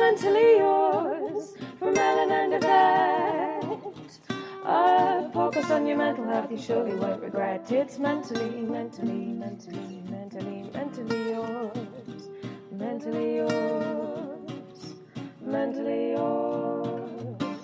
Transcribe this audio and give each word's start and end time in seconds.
Mentally 0.00 0.56
yours 0.56 1.52
from 1.78 1.94
Ellen 1.94 2.32
and 2.32 2.54
Yvette. 2.54 3.64
A 4.64 5.30
podcast 5.30 5.70
on 5.70 5.86
your 5.86 5.98
mental 5.98 6.24
health 6.24 6.50
you 6.50 6.56
surely 6.56 6.94
won't 6.94 7.20
regret. 7.20 7.70
It's 7.70 7.98
mentally, 7.98 8.62
mentally, 8.62 9.12
mentally, 9.12 10.02
mentally, 10.08 10.70
mentally 10.72 11.30
yours. 11.32 12.30
Mentally 12.72 13.36
yours. 13.36 14.94
Mentally 15.42 16.12
yours. 16.12 17.58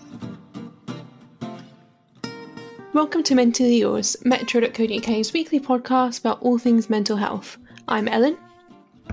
Welcome 2.92 3.22
to 3.22 3.34
Mentally 3.34 3.78
Yours, 3.78 4.14
Metro.co.uk's 4.26 5.32
weekly 5.32 5.58
podcast 5.58 6.20
about 6.20 6.42
all 6.42 6.58
things 6.58 6.90
mental 6.90 7.16
health. 7.16 7.56
I'm 7.88 8.08
Ellen. 8.08 8.36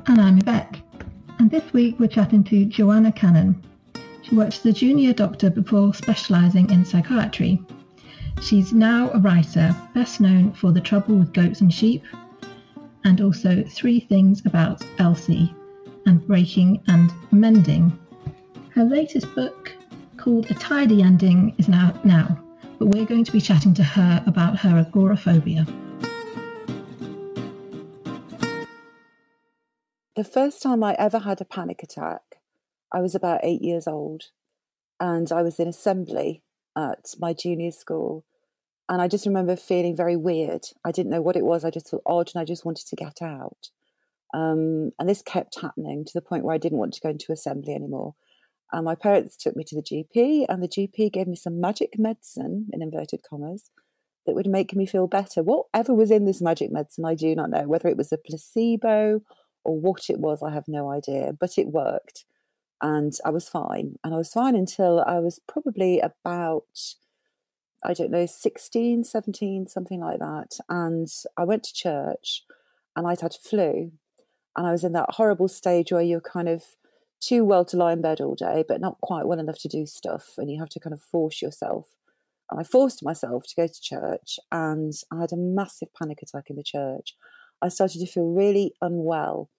And 0.08 0.20
I'm 0.20 0.40
Yvette. 0.40 0.83
And 1.44 1.52
this 1.52 1.74
week 1.74 2.00
we're 2.00 2.08
chatting 2.08 2.42
to 2.46 2.64
Joanna 2.64 3.12
Cannon. 3.12 3.62
She 4.22 4.34
worked 4.34 4.60
as 4.60 4.66
a 4.66 4.72
junior 4.72 5.12
doctor 5.12 5.50
before 5.50 5.94
specialising 5.94 6.70
in 6.70 6.86
psychiatry. 6.86 7.62
She's 8.42 8.72
now 8.72 9.12
a 9.12 9.20
writer, 9.20 9.76
best 9.94 10.22
known 10.22 10.54
for 10.54 10.72
The 10.72 10.80
Trouble 10.80 11.16
with 11.16 11.34
Goats 11.34 11.60
and 11.60 11.74
Sheep, 11.74 12.02
and 13.04 13.20
also 13.20 13.62
Three 13.68 14.00
Things 14.00 14.46
About 14.46 14.86
Elsie 15.00 15.54
and 16.06 16.26
Breaking 16.26 16.82
and 16.88 17.12
Mending. 17.32 17.92
Her 18.70 18.86
latest 18.86 19.36
book, 19.36 19.70
called 20.16 20.50
A 20.50 20.54
Tidy 20.54 21.02
Ending, 21.02 21.56
is 21.58 21.68
out 21.68 22.06
now, 22.06 22.42
but 22.80 22.86
we're 22.86 23.06
going 23.06 23.26
to 23.26 23.34
be 23.34 23.42
chatting 23.42 23.74
to 23.74 23.84
her 23.84 24.24
about 24.26 24.58
her 24.60 24.78
agoraphobia. 24.78 25.68
The 30.16 30.24
first 30.24 30.62
time 30.62 30.84
I 30.84 30.96
ever 31.00 31.20
had 31.20 31.42
a 31.42 31.46
panic 31.46 31.82
attack, 31.82 32.22
I 32.92 33.02
was 33.02 33.16
about 33.16 33.42
eight 33.44 33.62
years 33.62 33.88
old, 33.88 34.26
and 35.00 35.32
I 35.32 35.42
was 35.42 35.60
in 35.60 35.68
assembly 35.68 36.44
at 36.78 37.16
my 37.20 37.34
junior 37.34 37.72
school. 37.72 38.26
And 38.90 39.02
I 39.02 39.08
just 39.08 39.26
remember 39.26 39.56
feeling 39.56 39.96
very 39.96 40.16
weird. 40.16 40.66
I 40.86 40.92
didn't 40.92 41.12
know 41.12 41.22
what 41.22 41.36
it 41.36 41.44
was. 41.44 41.64
I 41.64 41.70
just 41.70 41.90
felt 41.90 42.04
odd 42.06 42.32
and 42.34 42.42
I 42.42 42.46
just 42.46 42.66
wanted 42.66 42.86
to 42.88 42.96
get 42.96 43.22
out. 43.22 43.70
Um, 44.34 44.92
and 45.00 45.08
this 45.08 45.22
kept 45.22 45.62
happening 45.62 46.04
to 46.06 46.12
the 46.14 46.22
point 46.22 46.44
where 46.44 46.54
I 46.54 46.58
didn't 46.58 46.80
want 46.80 46.94
to 46.96 47.02
go 47.02 47.10
into 47.10 47.32
assembly 47.32 47.74
anymore. 47.74 48.16
And 48.72 48.84
my 48.84 48.96
parents 48.96 49.38
took 49.38 49.56
me 49.56 49.64
to 49.66 49.76
the 49.76 49.84
GP, 49.84 50.48
and 50.50 50.62
the 50.62 50.68
GP 50.68 51.14
gave 51.14 51.28
me 51.28 51.36
some 51.36 51.62
magic 51.62 51.98
medicine, 51.98 52.68
in 52.74 52.82
inverted 52.82 53.22
commas, 53.28 53.70
that 54.26 54.34
would 54.34 54.48
make 54.48 54.76
me 54.76 54.86
feel 54.86 55.08
better. 55.08 55.44
Whatever 55.44 55.94
was 55.94 56.10
in 56.10 56.26
this 56.26 56.42
magic 56.42 56.72
medicine, 56.72 57.06
I 57.06 57.14
do 57.14 57.36
not 57.36 57.52
know. 57.52 57.68
Whether 57.68 57.90
it 57.90 57.98
was 57.98 58.12
a 58.12 58.18
placebo 58.18 59.22
or 59.64 59.80
what 59.80 60.10
it 60.10 60.20
was, 60.20 60.42
I 60.44 60.52
have 60.52 60.68
no 60.68 60.90
idea, 60.90 61.34
but 61.38 61.58
it 61.58 61.68
worked. 61.68 62.26
And 62.82 63.14
I 63.24 63.30
was 63.30 63.48
fine. 63.48 63.98
And 64.04 64.14
I 64.14 64.18
was 64.18 64.34
fine 64.34 64.56
until 64.56 65.04
I 65.08 65.20
was 65.20 65.40
probably 65.48 66.00
about, 66.02 66.96
I 67.84 67.94
don't 67.94 68.12
know, 68.12 68.26
16, 68.26 69.06
17, 69.06 69.68
something 69.68 70.02
like 70.02 70.20
that. 70.20 70.58
And 70.68 71.08
I 71.38 71.46
went 71.46 71.64
to 71.64 71.74
church 71.74 72.44
and 72.96 73.08
I'd 73.08 73.22
had 73.22 73.34
flu. 73.34 73.92
And 74.56 74.68
I 74.68 74.72
was 74.72 74.84
in 74.84 74.94
that 74.94 75.12
horrible 75.12 75.48
stage 75.48 75.92
where 75.92 76.02
you're 76.02 76.22
kind 76.22 76.50
of 76.50 76.64
too 77.22 77.46
well 77.46 77.64
to 77.66 77.78
lie 77.78 77.94
in 77.94 78.02
bed 78.02 78.20
all 78.20 78.36
day, 78.36 78.66
but 78.68 78.82
not 78.82 79.00
quite 79.02 79.26
well 79.26 79.40
enough 79.40 79.60
to 79.60 79.70
do 79.70 79.86
stuff. 79.86 80.34
And 80.38 80.52
you 80.52 80.60
have 80.60 80.70
to 80.70 80.80
kind 80.80 80.94
of 80.94 81.02
force 81.02 81.42
yourself. 81.42 81.88
And 82.52 82.60
I 82.60 82.64
forced 82.64 83.04
myself 83.04 83.46
to 83.48 83.56
go 83.56 83.68
to 83.68 83.82
church 83.82 84.40
and 84.52 84.94
I 85.12 85.22
had 85.22 85.32
a 85.32 85.38
massive 85.38 85.88
panic 86.00 86.22
attack 86.22 86.50
in 86.50 86.58
the 86.58 86.64
church. 86.64 87.16
I 87.64 87.70
started 87.70 88.00
to 88.00 88.06
feel 88.06 88.26
really 88.26 88.74
unwell, 88.82 89.50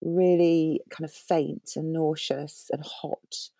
really 0.00 0.80
kind 0.90 1.04
of 1.04 1.12
faint 1.12 1.72
and 1.76 1.92
nauseous 1.92 2.70
and 2.72 2.82
hot. 2.84 3.50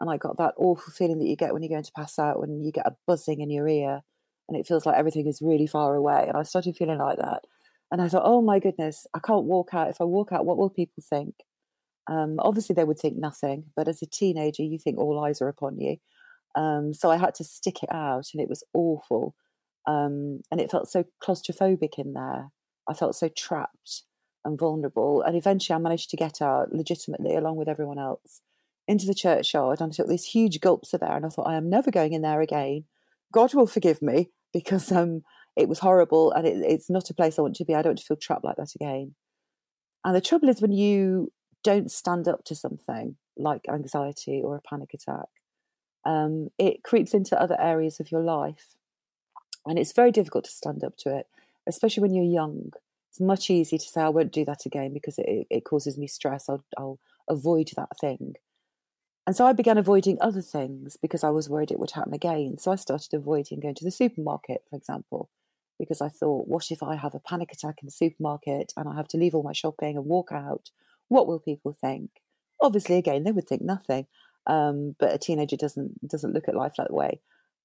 And 0.00 0.10
I 0.10 0.16
got 0.16 0.38
that 0.38 0.54
awful 0.56 0.92
feeling 0.92 1.18
that 1.18 1.26
you 1.26 1.36
get 1.36 1.52
when 1.52 1.62
you're 1.62 1.68
going 1.68 1.84
to 1.84 1.92
pass 1.92 2.18
out, 2.18 2.40
when 2.40 2.62
you 2.62 2.72
get 2.72 2.86
a 2.86 2.96
buzzing 3.06 3.40
in 3.40 3.50
your 3.50 3.68
ear 3.68 4.00
and 4.48 4.58
it 4.58 4.66
feels 4.66 4.86
like 4.86 4.96
everything 4.96 5.26
is 5.26 5.42
really 5.42 5.66
far 5.66 5.94
away. 5.94 6.24
And 6.26 6.36
I 6.36 6.42
started 6.42 6.76
feeling 6.76 6.98
like 6.98 7.18
that. 7.18 7.44
And 7.92 8.00
I 8.00 8.08
thought, 8.08 8.22
oh 8.24 8.40
my 8.40 8.58
goodness, 8.58 9.06
I 9.14 9.18
can't 9.18 9.44
walk 9.44 9.74
out. 9.74 9.90
If 9.90 10.00
I 10.00 10.04
walk 10.04 10.32
out, 10.32 10.46
what 10.46 10.56
will 10.56 10.70
people 10.70 11.02
think? 11.08 11.34
Um, 12.08 12.36
obviously, 12.40 12.74
they 12.74 12.84
would 12.84 12.98
think 12.98 13.16
nothing, 13.16 13.64
but 13.76 13.88
as 13.88 14.02
a 14.02 14.06
teenager, 14.06 14.62
you 14.62 14.78
think 14.78 14.98
all 14.98 15.24
eyes 15.24 15.40
are 15.40 15.48
upon 15.48 15.78
you. 15.78 15.98
Um, 16.56 16.92
so 16.92 17.10
I 17.10 17.16
had 17.16 17.34
to 17.36 17.44
stick 17.44 17.82
it 17.82 17.92
out, 17.92 18.26
and 18.32 18.42
it 18.42 18.48
was 18.48 18.64
awful. 18.74 19.34
Um, 19.86 20.40
and 20.50 20.60
it 20.60 20.70
felt 20.70 20.90
so 20.90 21.04
claustrophobic 21.22 21.98
in 21.98 22.14
there. 22.14 22.50
I 22.90 22.94
felt 22.94 23.14
so 23.14 23.28
trapped 23.28 24.02
and 24.44 24.58
vulnerable. 24.58 25.22
And 25.22 25.36
eventually, 25.36 25.74
I 25.76 25.78
managed 25.78 26.10
to 26.10 26.16
get 26.16 26.42
out 26.42 26.72
legitimately, 26.72 27.36
along 27.36 27.56
with 27.56 27.68
everyone 27.68 27.98
else, 27.98 28.40
into 28.88 29.06
the 29.06 29.14
churchyard. 29.14 29.80
And 29.80 29.92
I 29.92 29.94
took 29.94 30.08
these 30.08 30.24
huge 30.24 30.60
gulps 30.60 30.92
of 30.92 31.02
air, 31.02 31.16
and 31.16 31.24
I 31.24 31.28
thought, 31.28 31.46
I 31.46 31.56
am 31.56 31.70
never 31.70 31.90
going 31.90 32.12
in 32.12 32.22
there 32.22 32.40
again. 32.40 32.84
God 33.32 33.54
will 33.54 33.66
forgive 33.66 34.02
me 34.02 34.30
because 34.52 34.90
um, 34.90 35.22
it 35.56 35.68
was 35.68 35.78
horrible, 35.78 36.32
and 36.32 36.46
it, 36.46 36.58
it's 36.66 36.90
not 36.90 37.10
a 37.10 37.14
place 37.14 37.38
I 37.38 37.42
want 37.42 37.56
to 37.56 37.64
be. 37.64 37.74
I 37.74 37.82
don't 37.82 37.90
want 37.90 37.98
to 38.00 38.04
feel 38.04 38.16
trapped 38.16 38.44
like 38.44 38.56
that 38.56 38.74
again. 38.74 39.14
And 40.04 40.16
the 40.16 40.20
trouble 40.20 40.48
is 40.48 40.62
when 40.62 40.72
you 40.72 41.32
don't 41.62 41.90
stand 41.90 42.26
up 42.26 42.44
to 42.44 42.54
something 42.54 43.16
like 43.36 43.62
anxiety 43.70 44.40
or 44.42 44.56
a 44.56 44.62
panic 44.62 44.94
attack, 44.94 45.28
um, 46.06 46.48
it 46.58 46.82
creeps 46.82 47.12
into 47.12 47.40
other 47.40 47.60
areas 47.60 48.00
of 48.00 48.10
your 48.10 48.22
life. 48.22 48.74
And 49.66 49.78
it's 49.78 49.92
very 49.92 50.10
difficult 50.10 50.44
to 50.44 50.50
stand 50.50 50.82
up 50.82 50.96
to 51.00 51.14
it, 51.14 51.26
especially 51.70 52.02
when 52.02 52.14
you're 52.14 52.24
young. 52.24 52.72
It's 53.10 53.20
much 53.20 53.50
easier 53.50 53.78
to 53.78 53.88
say, 53.88 54.02
I 54.02 54.08
won't 54.08 54.32
do 54.32 54.44
that 54.44 54.66
again 54.66 54.92
because 54.92 55.18
it, 55.18 55.46
it 55.50 55.64
causes 55.64 55.98
me 55.98 56.06
stress. 56.06 56.48
I'll, 56.48 56.64
I'll 56.76 57.00
avoid 57.28 57.70
that 57.76 57.88
thing. 58.00 58.34
And 59.26 59.36
so 59.36 59.46
I 59.46 59.52
began 59.52 59.78
avoiding 59.78 60.18
other 60.20 60.42
things 60.42 60.96
because 61.00 61.24
I 61.24 61.30
was 61.30 61.48
worried 61.48 61.70
it 61.70 61.78
would 61.78 61.92
happen 61.92 62.14
again. 62.14 62.56
So 62.58 62.72
I 62.72 62.76
started 62.76 63.14
avoiding 63.14 63.60
going 63.60 63.74
to 63.76 63.84
the 63.84 63.90
supermarket, 63.90 64.62
for 64.68 64.76
example, 64.76 65.30
because 65.78 66.00
I 66.00 66.08
thought, 66.08 66.48
what 66.48 66.70
if 66.70 66.82
I 66.82 66.96
have 66.96 67.14
a 67.14 67.20
panic 67.20 67.52
attack 67.52 67.76
in 67.82 67.86
the 67.86 67.92
supermarket 67.92 68.72
and 68.76 68.88
I 68.88 68.96
have 68.96 69.08
to 69.08 69.18
leave 69.18 69.34
all 69.34 69.42
my 69.42 69.52
shopping 69.52 69.96
and 69.96 70.06
walk 70.06 70.30
out? 70.32 70.70
What 71.08 71.26
will 71.26 71.40
people 71.40 71.76
think? 71.80 72.10
Obviously, 72.60 72.96
again, 72.96 73.24
they 73.24 73.32
would 73.32 73.48
think 73.48 73.62
nothing. 73.62 74.06
Um, 74.46 74.96
but 74.98 75.14
a 75.14 75.18
teenager 75.18 75.56
doesn't 75.56 76.08
doesn't 76.08 76.32
look 76.32 76.48
at 76.48 76.56
life 76.56 76.74
that 76.78 76.92
way. 76.92 77.20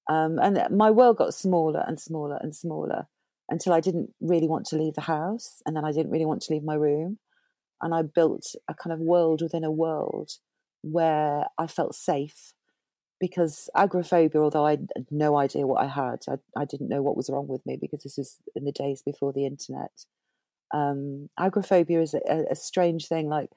Um, 0.10 0.38
and 0.40 0.62
my 0.76 0.92
world 0.92 1.18
got 1.18 1.34
smaller 1.34 1.84
and 1.88 2.00
smaller 2.00 2.38
and 2.42 2.56
smaller. 2.56 3.08
Until 3.50 3.74
I 3.74 3.80
didn't 3.80 4.14
really 4.20 4.48
want 4.48 4.66
to 4.68 4.78
leave 4.78 4.96
the 4.96 5.02
house. 5.02 5.62
And 5.66 5.76
then 5.76 5.86
I 5.86 5.92
didn't 5.92 6.12
really 6.12 6.26
want 6.26 6.42
to 6.44 6.54
leave 6.54 6.64
my 6.64 6.76
room. 6.76 7.20
And 7.82 7.94
I 7.94 8.02
built 8.02 8.56
a 8.68 8.74
kind 8.74 8.94
of 8.94 9.00
world 9.00 9.42
within 9.42 9.64
a 9.64 9.72
world 9.72 10.32
where 10.82 11.46
I 11.58 11.68
felt 11.68 11.96
safe 11.96 12.54
because 13.20 13.70
agoraphobia, 13.76 14.42
although 14.42 14.66
I 14.66 14.72
had 14.72 14.90
no 15.10 15.38
idea 15.38 15.68
what 15.68 15.84
I 15.84 15.88
had, 15.88 16.20
I, 16.28 16.36
I 16.60 16.66
didn't 16.66 16.90
know 16.90 17.02
what 17.02 17.18
was 17.18 17.30
wrong 17.30 17.48
with 17.48 17.66
me 17.66 17.78
because 17.80 18.04
this 18.04 18.18
was 18.18 18.38
in 18.56 18.66
the 18.66 18.72
days 18.72 19.02
before 19.02 19.34
the 19.34 19.46
internet. 19.46 20.06
Um, 20.74 21.30
agoraphobia 21.40 22.02
is 22.02 22.14
a, 22.14 22.46
a 22.52 22.56
strange 22.56 23.08
thing. 23.08 23.30
Like, 23.30 23.50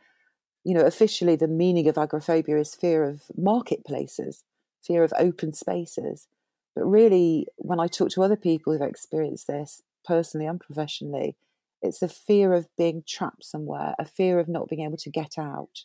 you 0.64 0.74
know, 0.74 0.84
officially 0.84 1.36
the 1.36 1.48
meaning 1.48 1.88
of 1.88 1.98
agoraphobia 1.98 2.58
is 2.58 2.74
fear 2.74 3.04
of 3.04 3.22
marketplaces, 3.36 4.44
fear 4.82 5.02
of 5.02 5.12
open 5.18 5.52
spaces. 5.52 6.28
But 6.78 6.86
really, 6.86 7.48
when 7.56 7.80
I 7.80 7.88
talk 7.88 8.10
to 8.10 8.22
other 8.22 8.36
people 8.36 8.72
who've 8.72 8.88
experienced 8.88 9.48
this 9.48 9.82
personally 10.04 10.46
and 10.46 10.60
professionally, 10.60 11.36
it's 11.82 12.02
a 12.02 12.08
fear 12.08 12.54
of 12.54 12.68
being 12.78 13.02
trapped 13.06 13.44
somewhere, 13.44 13.96
a 13.98 14.04
fear 14.04 14.38
of 14.38 14.48
not 14.48 14.68
being 14.68 14.86
able 14.86 14.96
to 14.98 15.10
get 15.10 15.32
out. 15.36 15.80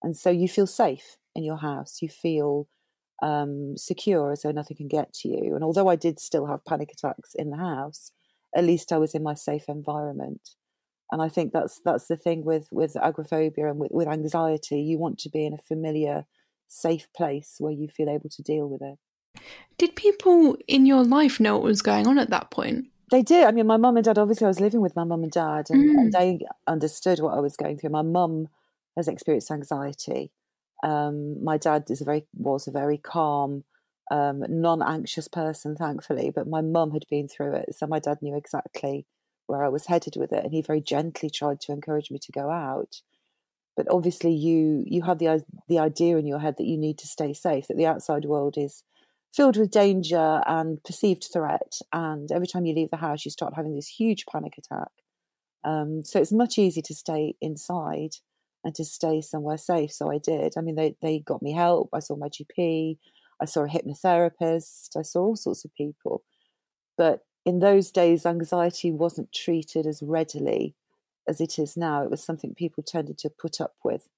And 0.00 0.16
so 0.16 0.30
you 0.30 0.48
feel 0.48 0.68
safe 0.68 1.16
in 1.34 1.42
your 1.42 1.56
house. 1.56 1.98
You 2.00 2.08
feel 2.08 2.68
um, 3.20 3.76
secure 3.76 4.30
as 4.30 4.42
though 4.42 4.52
nothing 4.52 4.76
can 4.76 4.86
get 4.86 5.12
to 5.14 5.28
you. 5.28 5.56
And 5.56 5.64
although 5.64 5.88
I 5.88 5.96
did 5.96 6.20
still 6.20 6.46
have 6.46 6.64
panic 6.64 6.92
attacks 6.92 7.34
in 7.34 7.50
the 7.50 7.56
house, 7.56 8.12
at 8.54 8.62
least 8.62 8.92
I 8.92 8.98
was 8.98 9.16
in 9.16 9.24
my 9.24 9.34
safe 9.34 9.64
environment. 9.68 10.50
And 11.10 11.20
I 11.20 11.28
think 11.28 11.52
that's 11.52 11.80
that's 11.84 12.06
the 12.06 12.16
thing 12.16 12.44
with 12.44 12.68
with 12.70 12.96
agoraphobia 12.96 13.70
and 13.70 13.80
with, 13.80 13.90
with 13.90 14.06
anxiety. 14.06 14.82
You 14.82 14.98
want 14.98 15.18
to 15.20 15.30
be 15.30 15.44
in 15.44 15.54
a 15.54 15.58
familiar, 15.58 16.26
safe 16.68 17.08
place 17.16 17.56
where 17.58 17.72
you 17.72 17.88
feel 17.88 18.08
able 18.08 18.28
to 18.28 18.42
deal 18.42 18.68
with 18.68 18.82
it. 18.82 18.98
Did 19.78 19.94
people 19.94 20.56
in 20.66 20.86
your 20.86 21.04
life 21.04 21.38
know 21.38 21.54
what 21.54 21.62
was 21.62 21.82
going 21.82 22.06
on 22.06 22.18
at 22.18 22.30
that 22.30 22.50
point? 22.50 22.86
They 23.10 23.22
did. 23.22 23.46
I 23.46 23.52
mean, 23.52 23.66
my 23.66 23.76
mum 23.76 23.96
and 23.96 24.04
dad, 24.04 24.18
obviously, 24.18 24.44
I 24.44 24.48
was 24.48 24.60
living 24.60 24.80
with 24.80 24.96
my 24.96 25.04
mum 25.04 25.22
and 25.22 25.32
dad, 25.32 25.66
and, 25.70 25.96
mm. 25.96 25.98
and, 25.98 26.12
they 26.12 26.40
understood 26.66 27.20
what 27.20 27.34
I 27.34 27.40
was 27.40 27.56
going 27.56 27.78
through. 27.78 27.90
My 27.90 28.02
mum 28.02 28.48
has 28.96 29.08
experienced 29.08 29.50
anxiety. 29.50 30.30
Um, 30.82 31.42
my 31.42 31.56
dad 31.56 31.84
is 31.88 32.00
a 32.00 32.04
very 32.04 32.26
was 32.34 32.66
a 32.66 32.70
very 32.70 32.98
calm, 32.98 33.64
um, 34.10 34.44
non-anxious 34.48 35.28
person, 35.28 35.74
thankfully. 35.76 36.30
But 36.34 36.48
my 36.48 36.60
mum 36.60 36.90
had 36.90 37.06
been 37.08 37.28
through 37.28 37.54
it, 37.54 37.76
so 37.76 37.86
my 37.86 37.98
dad 37.98 38.18
knew 38.20 38.36
exactly 38.36 39.06
where 39.46 39.64
I 39.64 39.68
was 39.68 39.86
headed 39.86 40.16
with 40.16 40.32
it, 40.32 40.44
and 40.44 40.52
he 40.52 40.60
very 40.60 40.82
gently 40.82 41.30
tried 41.30 41.60
to 41.62 41.72
encourage 41.72 42.10
me 42.10 42.18
to 42.18 42.32
go 42.32 42.50
out. 42.50 43.00
But 43.76 43.86
obviously, 43.90 44.32
you 44.32 44.84
you 44.86 45.02
have 45.02 45.18
the 45.18 45.44
the 45.68 45.78
idea 45.78 46.18
in 46.18 46.26
your 46.26 46.40
head 46.40 46.56
that 46.58 46.66
you 46.66 46.76
need 46.76 46.98
to 46.98 47.06
stay 47.06 47.32
safe, 47.32 47.68
that 47.68 47.76
the 47.78 47.86
outside 47.86 48.24
world 48.26 48.58
is 48.58 48.82
filled 49.34 49.56
with 49.56 49.70
danger 49.70 50.40
and 50.46 50.82
perceived 50.84 51.28
threat, 51.32 51.78
and 51.92 52.30
every 52.32 52.46
time 52.46 52.66
you 52.66 52.74
leave 52.74 52.90
the 52.90 52.96
house, 52.96 53.24
you 53.24 53.30
start 53.30 53.54
having 53.54 53.74
this 53.74 53.88
huge 53.88 54.24
panic 54.26 54.54
attack. 54.58 54.90
Um, 55.64 56.02
so 56.04 56.20
it's 56.20 56.32
much 56.32 56.58
easier 56.58 56.82
to 56.82 56.94
stay 56.94 57.34
inside 57.40 58.16
and 58.64 58.74
to 58.74 58.84
stay 58.84 59.20
somewhere 59.20 59.58
safe. 59.58 59.92
So 59.92 60.10
I 60.10 60.18
did. 60.18 60.54
I 60.56 60.60
mean, 60.60 60.74
they, 60.74 60.96
they 61.02 61.20
got 61.20 61.42
me 61.42 61.52
help. 61.52 61.90
I 61.92 62.00
saw 62.00 62.16
my 62.16 62.28
GP. 62.28 62.98
I 63.40 63.44
saw 63.44 63.64
a 63.64 63.68
hypnotherapist. 63.68 64.96
I 64.96 65.02
saw 65.02 65.20
all 65.20 65.36
sorts 65.36 65.64
of 65.64 65.74
people. 65.74 66.22
But 66.96 67.20
in 67.44 67.60
those 67.60 67.90
days, 67.90 68.26
anxiety 68.26 68.90
wasn't 68.90 69.32
treated 69.32 69.86
as 69.86 70.02
readily 70.02 70.74
as 71.28 71.40
it 71.40 71.58
is 71.58 71.76
now. 71.76 72.02
It 72.02 72.10
was 72.10 72.22
something 72.22 72.54
people 72.54 72.82
tended 72.82 73.18
to 73.18 73.30
put 73.30 73.60
up 73.60 73.74
with. 73.84 74.08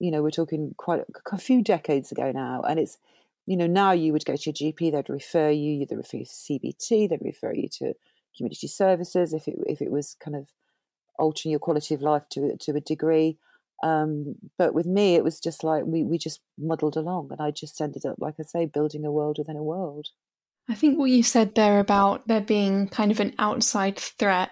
You 0.00 0.10
know, 0.10 0.22
we're 0.22 0.30
talking 0.30 0.74
quite 0.76 1.00
a, 1.00 1.34
a 1.34 1.38
few 1.38 1.62
decades 1.62 2.10
ago 2.10 2.32
now. 2.32 2.62
And 2.62 2.80
it's, 2.80 2.98
you 3.46 3.56
know, 3.56 3.66
now 3.66 3.92
you 3.92 4.12
would 4.12 4.24
go 4.24 4.36
to 4.36 4.42
your 4.50 4.72
GP, 4.72 4.92
they'd 4.92 5.10
refer 5.10 5.50
you, 5.50 5.84
they'd 5.86 5.96
refer 5.96 6.18
you 6.18 6.24
to 6.24 6.30
CBT, 6.30 7.08
they'd 7.08 7.18
refer 7.22 7.52
you 7.52 7.68
to 7.78 7.94
community 8.36 8.66
services 8.66 9.32
if 9.32 9.46
it, 9.46 9.54
if 9.66 9.80
it 9.80 9.90
was 9.90 10.16
kind 10.18 10.36
of 10.36 10.48
altering 11.18 11.50
your 11.50 11.60
quality 11.60 11.94
of 11.94 12.02
life 12.02 12.28
to, 12.30 12.56
to 12.58 12.72
a 12.72 12.80
degree. 12.80 13.38
Um, 13.82 14.36
but 14.56 14.72
with 14.72 14.86
me, 14.86 15.14
it 15.14 15.24
was 15.24 15.40
just 15.40 15.62
like 15.62 15.84
we, 15.84 16.04
we 16.04 16.16
just 16.16 16.40
muddled 16.58 16.96
along, 16.96 17.28
and 17.30 17.40
I 17.40 17.50
just 17.50 17.80
ended 17.80 18.06
up, 18.06 18.16
like 18.18 18.34
I 18.40 18.44
say, 18.44 18.66
building 18.66 19.04
a 19.04 19.12
world 19.12 19.36
within 19.38 19.56
a 19.56 19.62
world. 19.62 20.08
I 20.68 20.74
think 20.74 20.98
what 20.98 21.10
you 21.10 21.22
said 21.22 21.54
there 21.54 21.78
about 21.78 22.26
there 22.26 22.40
being 22.40 22.88
kind 22.88 23.10
of 23.10 23.20
an 23.20 23.34
outside 23.38 23.98
threat 23.98 24.50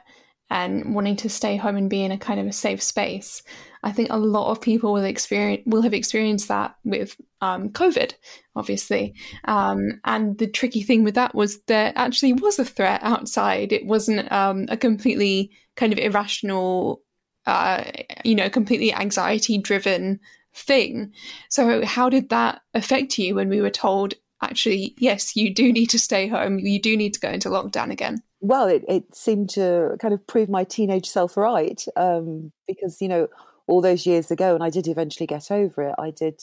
and 0.53 0.95
wanting 0.95 1.17
to 1.17 1.31
stay 1.31 1.57
home 1.57 1.77
and 1.77 1.89
be 1.89 2.05
in 2.05 2.13
a 2.13 2.19
kind 2.19 2.39
of 2.39 2.47
a 2.47 2.53
safe 2.53 2.83
space. 2.83 3.43
I 3.83 3.91
think 3.91 4.11
a 4.11 4.19
lot 4.19 4.51
of 4.51 4.61
people 4.61 4.93
will 4.93 5.03
experience 5.05 5.63
will 5.65 5.81
have 5.81 5.95
experienced 5.95 6.49
that 6.49 6.77
with 6.85 7.19
um, 7.41 7.71
COVID, 7.71 8.13
obviously. 8.55 9.15
Um, 9.47 10.01
and 10.05 10.37
the 10.37 10.47
tricky 10.47 10.83
thing 10.83 11.05
with 11.05 11.15
that 11.15 11.35
was 11.35 11.61
there 11.63 11.95
actually 11.97 12.35
was 12.35 12.59
a 12.59 12.67
threat 12.67 13.01
outside. 13.03 13.73
It 13.73 13.87
wasn't 13.87 14.31
um, 14.31 14.67
a 14.69 14.77
completely 14.77 15.51
kind 15.75 15.93
of 15.93 15.99
irrational 15.99 17.03
uh, 17.47 17.85
you 18.23 18.35
know, 18.35 18.49
completely 18.49 18.93
anxiety 18.93 19.59
driven 19.59 20.21
thing. 20.55 21.13
So, 21.49 21.85
how 21.85 22.09
did 22.09 22.29
that 22.29 22.61
affect 22.75 23.19
you 23.19 23.35
when 23.35 23.49
we 23.49 23.61
were 23.61 23.71
told, 23.71 24.15
actually, 24.43 24.95
yes, 24.99 25.35
you 25.35 25.53
do 25.53 25.73
need 25.73 25.91
to 25.91 25.99
stay 25.99 26.29
home, 26.29 26.59
you 26.59 26.81
do 26.81 26.97
need 26.97 27.15
to 27.15 27.21
go 27.21 27.31
into 27.31 27.49
lockdown 27.49 27.91
again? 27.91 28.23
Well, 28.43 28.67
it, 28.67 28.85
it 28.89 29.15
seemed 29.15 29.51
to 29.51 29.97
kind 30.01 30.13
of 30.13 30.27
prove 30.27 30.49
my 30.49 30.65
teenage 30.65 31.07
self 31.07 31.37
right 31.37 31.83
um, 31.97 32.51
because, 32.67 33.01
you 33.01 33.07
know, 33.07 33.29
all 33.69 33.81
those 33.81 34.05
years 34.05 34.33
ago, 34.33 34.55
and 34.55 34.65
I 34.65 34.69
did 34.69 34.89
eventually 34.89 35.29
get 35.29 35.51
over 35.53 35.83
it, 35.83 35.95
I 35.97 36.11
did 36.11 36.41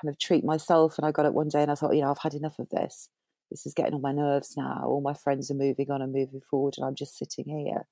kind 0.00 0.12
of 0.12 0.18
treat 0.18 0.44
myself. 0.44 0.98
And 0.98 1.06
I 1.06 1.12
got 1.12 1.26
up 1.26 1.32
one 1.34 1.48
day 1.48 1.62
and 1.62 1.70
I 1.70 1.76
thought, 1.76 1.94
you 1.94 2.02
know, 2.02 2.10
I've 2.10 2.18
had 2.18 2.34
enough 2.34 2.58
of 2.58 2.68
this. 2.70 3.08
This 3.48 3.64
is 3.64 3.74
getting 3.74 3.94
on 3.94 4.02
my 4.02 4.10
nerves 4.12 4.54
now. 4.56 4.82
All 4.84 5.00
my 5.00 5.14
friends 5.14 5.52
are 5.52 5.54
moving 5.54 5.90
on 5.90 6.02
and 6.02 6.12
moving 6.12 6.40
forward, 6.40 6.74
and 6.76 6.86
I'm 6.86 6.96
just 6.96 7.16
sitting 7.16 7.44
here. 7.46 7.86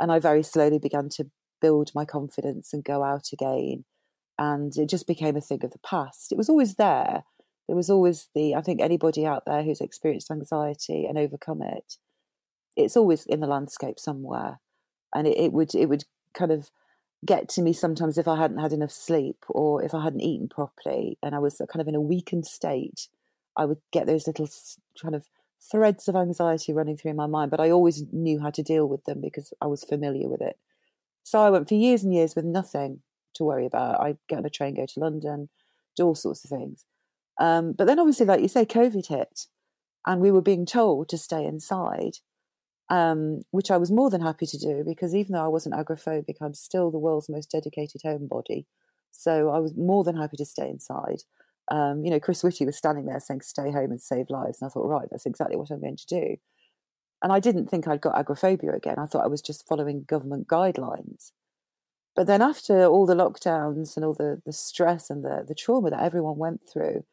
And 0.00 0.12
I 0.12 0.20
very 0.20 0.42
slowly 0.44 0.78
began 0.78 1.08
to 1.10 1.26
build 1.60 1.90
my 1.94 2.04
confidence 2.04 2.72
and 2.72 2.84
go 2.84 3.02
out 3.02 3.30
again. 3.32 3.84
And 4.38 4.76
it 4.76 4.88
just 4.88 5.06
became 5.08 5.36
a 5.36 5.40
thing 5.40 5.64
of 5.64 5.72
the 5.72 5.78
past. 5.78 6.32
It 6.32 6.38
was 6.38 6.48
always 6.48 6.76
there. 6.76 7.24
There 7.68 7.76
was 7.76 7.90
always 7.90 8.28
the, 8.34 8.54
I 8.54 8.62
think 8.62 8.80
anybody 8.80 9.26
out 9.26 9.42
there 9.46 9.62
who's 9.62 9.80
experienced 9.80 10.30
anxiety 10.30 11.04
and 11.06 11.18
overcome 11.18 11.62
it, 11.62 11.96
it's 12.76 12.96
always 12.96 13.26
in 13.26 13.40
the 13.40 13.46
landscape 13.46 13.98
somewhere. 13.98 14.60
And 15.14 15.26
it, 15.26 15.36
it 15.36 15.52
would, 15.52 15.74
it 15.74 15.86
would 15.86 16.04
kind 16.34 16.52
of 16.52 16.70
get 17.26 17.48
to 17.50 17.62
me 17.62 17.72
sometimes 17.72 18.16
if 18.16 18.28
I 18.28 18.36
hadn't 18.36 18.58
had 18.58 18.72
enough 18.72 18.92
sleep 18.92 19.44
or 19.48 19.82
if 19.82 19.94
I 19.94 20.02
hadn't 20.02 20.22
eaten 20.22 20.48
properly 20.48 21.18
and 21.22 21.34
I 21.34 21.38
was 21.38 21.60
kind 21.70 21.80
of 21.80 21.88
in 21.88 21.94
a 21.94 22.00
weakened 22.00 22.46
state, 22.46 23.08
I 23.56 23.64
would 23.64 23.78
get 23.92 24.06
those 24.06 24.26
little 24.26 24.48
kind 25.00 25.14
of 25.14 25.28
threads 25.60 26.08
of 26.08 26.16
anxiety 26.16 26.72
running 26.72 26.96
through 26.96 27.14
my 27.14 27.26
mind. 27.26 27.50
But 27.50 27.60
I 27.60 27.70
always 27.70 28.04
knew 28.12 28.40
how 28.40 28.50
to 28.50 28.62
deal 28.62 28.88
with 28.88 29.04
them 29.04 29.20
because 29.20 29.52
I 29.60 29.66
was 29.66 29.84
familiar 29.84 30.28
with 30.28 30.40
it. 30.40 30.58
So 31.22 31.40
I 31.40 31.50
went 31.50 31.68
for 31.68 31.74
years 31.74 32.02
and 32.02 32.14
years 32.14 32.34
with 32.34 32.44
nothing 32.44 33.02
to 33.34 33.44
worry 33.44 33.66
about. 33.66 34.00
I'd 34.00 34.18
get 34.28 34.38
on 34.38 34.46
a 34.46 34.50
train, 34.50 34.74
go 34.74 34.86
to 34.86 35.00
London, 35.00 35.48
do 35.96 36.04
all 36.04 36.14
sorts 36.14 36.44
of 36.44 36.50
things. 36.50 36.84
Um, 37.38 37.72
but 37.72 37.86
then, 37.86 37.98
obviously, 37.98 38.26
like 38.26 38.40
you 38.40 38.48
say, 38.48 38.64
COVID 38.64 39.06
hit, 39.06 39.46
and 40.06 40.20
we 40.20 40.30
were 40.30 40.42
being 40.42 40.66
told 40.66 41.08
to 41.08 41.18
stay 41.18 41.44
inside, 41.44 42.18
um, 42.90 43.42
which 43.52 43.70
I 43.70 43.76
was 43.76 43.90
more 43.90 44.10
than 44.10 44.20
happy 44.20 44.46
to 44.46 44.58
do 44.58 44.82
because 44.84 45.14
even 45.14 45.32
though 45.32 45.44
I 45.44 45.48
wasn't 45.48 45.76
agoraphobic, 45.76 46.36
I'm 46.40 46.54
still 46.54 46.90
the 46.90 46.98
world's 46.98 47.28
most 47.28 47.50
dedicated 47.50 48.02
homebody. 48.04 48.66
So 49.12 49.50
I 49.50 49.58
was 49.58 49.74
more 49.76 50.04
than 50.04 50.16
happy 50.16 50.36
to 50.36 50.44
stay 50.44 50.68
inside. 50.68 51.22
Um, 51.70 52.04
you 52.04 52.10
know, 52.10 52.20
Chris 52.20 52.42
Whitty 52.42 52.66
was 52.66 52.76
standing 52.76 53.06
there 53.06 53.20
saying, 53.20 53.42
"Stay 53.42 53.70
home 53.70 53.92
and 53.92 54.02
save 54.02 54.28
lives," 54.28 54.60
and 54.60 54.68
I 54.68 54.70
thought, 54.70 54.88
right, 54.88 55.08
that's 55.10 55.26
exactly 55.26 55.56
what 55.56 55.70
I'm 55.70 55.80
going 55.80 55.96
to 55.96 56.06
do. 56.06 56.36
And 57.22 57.32
I 57.32 57.38
didn't 57.38 57.68
think 57.68 57.86
I'd 57.86 58.00
got 58.00 58.18
agoraphobia 58.18 58.72
again. 58.72 58.96
I 58.98 59.06
thought 59.06 59.24
I 59.24 59.28
was 59.28 59.42
just 59.42 59.66
following 59.68 60.04
government 60.04 60.48
guidelines. 60.48 61.32
But 62.16 62.26
then 62.26 62.42
after 62.42 62.86
all 62.86 63.06
the 63.06 63.14
lockdowns 63.14 63.96
and 63.96 64.04
all 64.04 64.14
the, 64.14 64.42
the 64.44 64.52
stress 64.52 65.10
and 65.10 65.24
the, 65.24 65.44
the 65.46 65.54
trauma 65.54 65.90
that 65.90 66.02
everyone 66.02 66.38
went 66.38 66.60
through, 66.70 67.04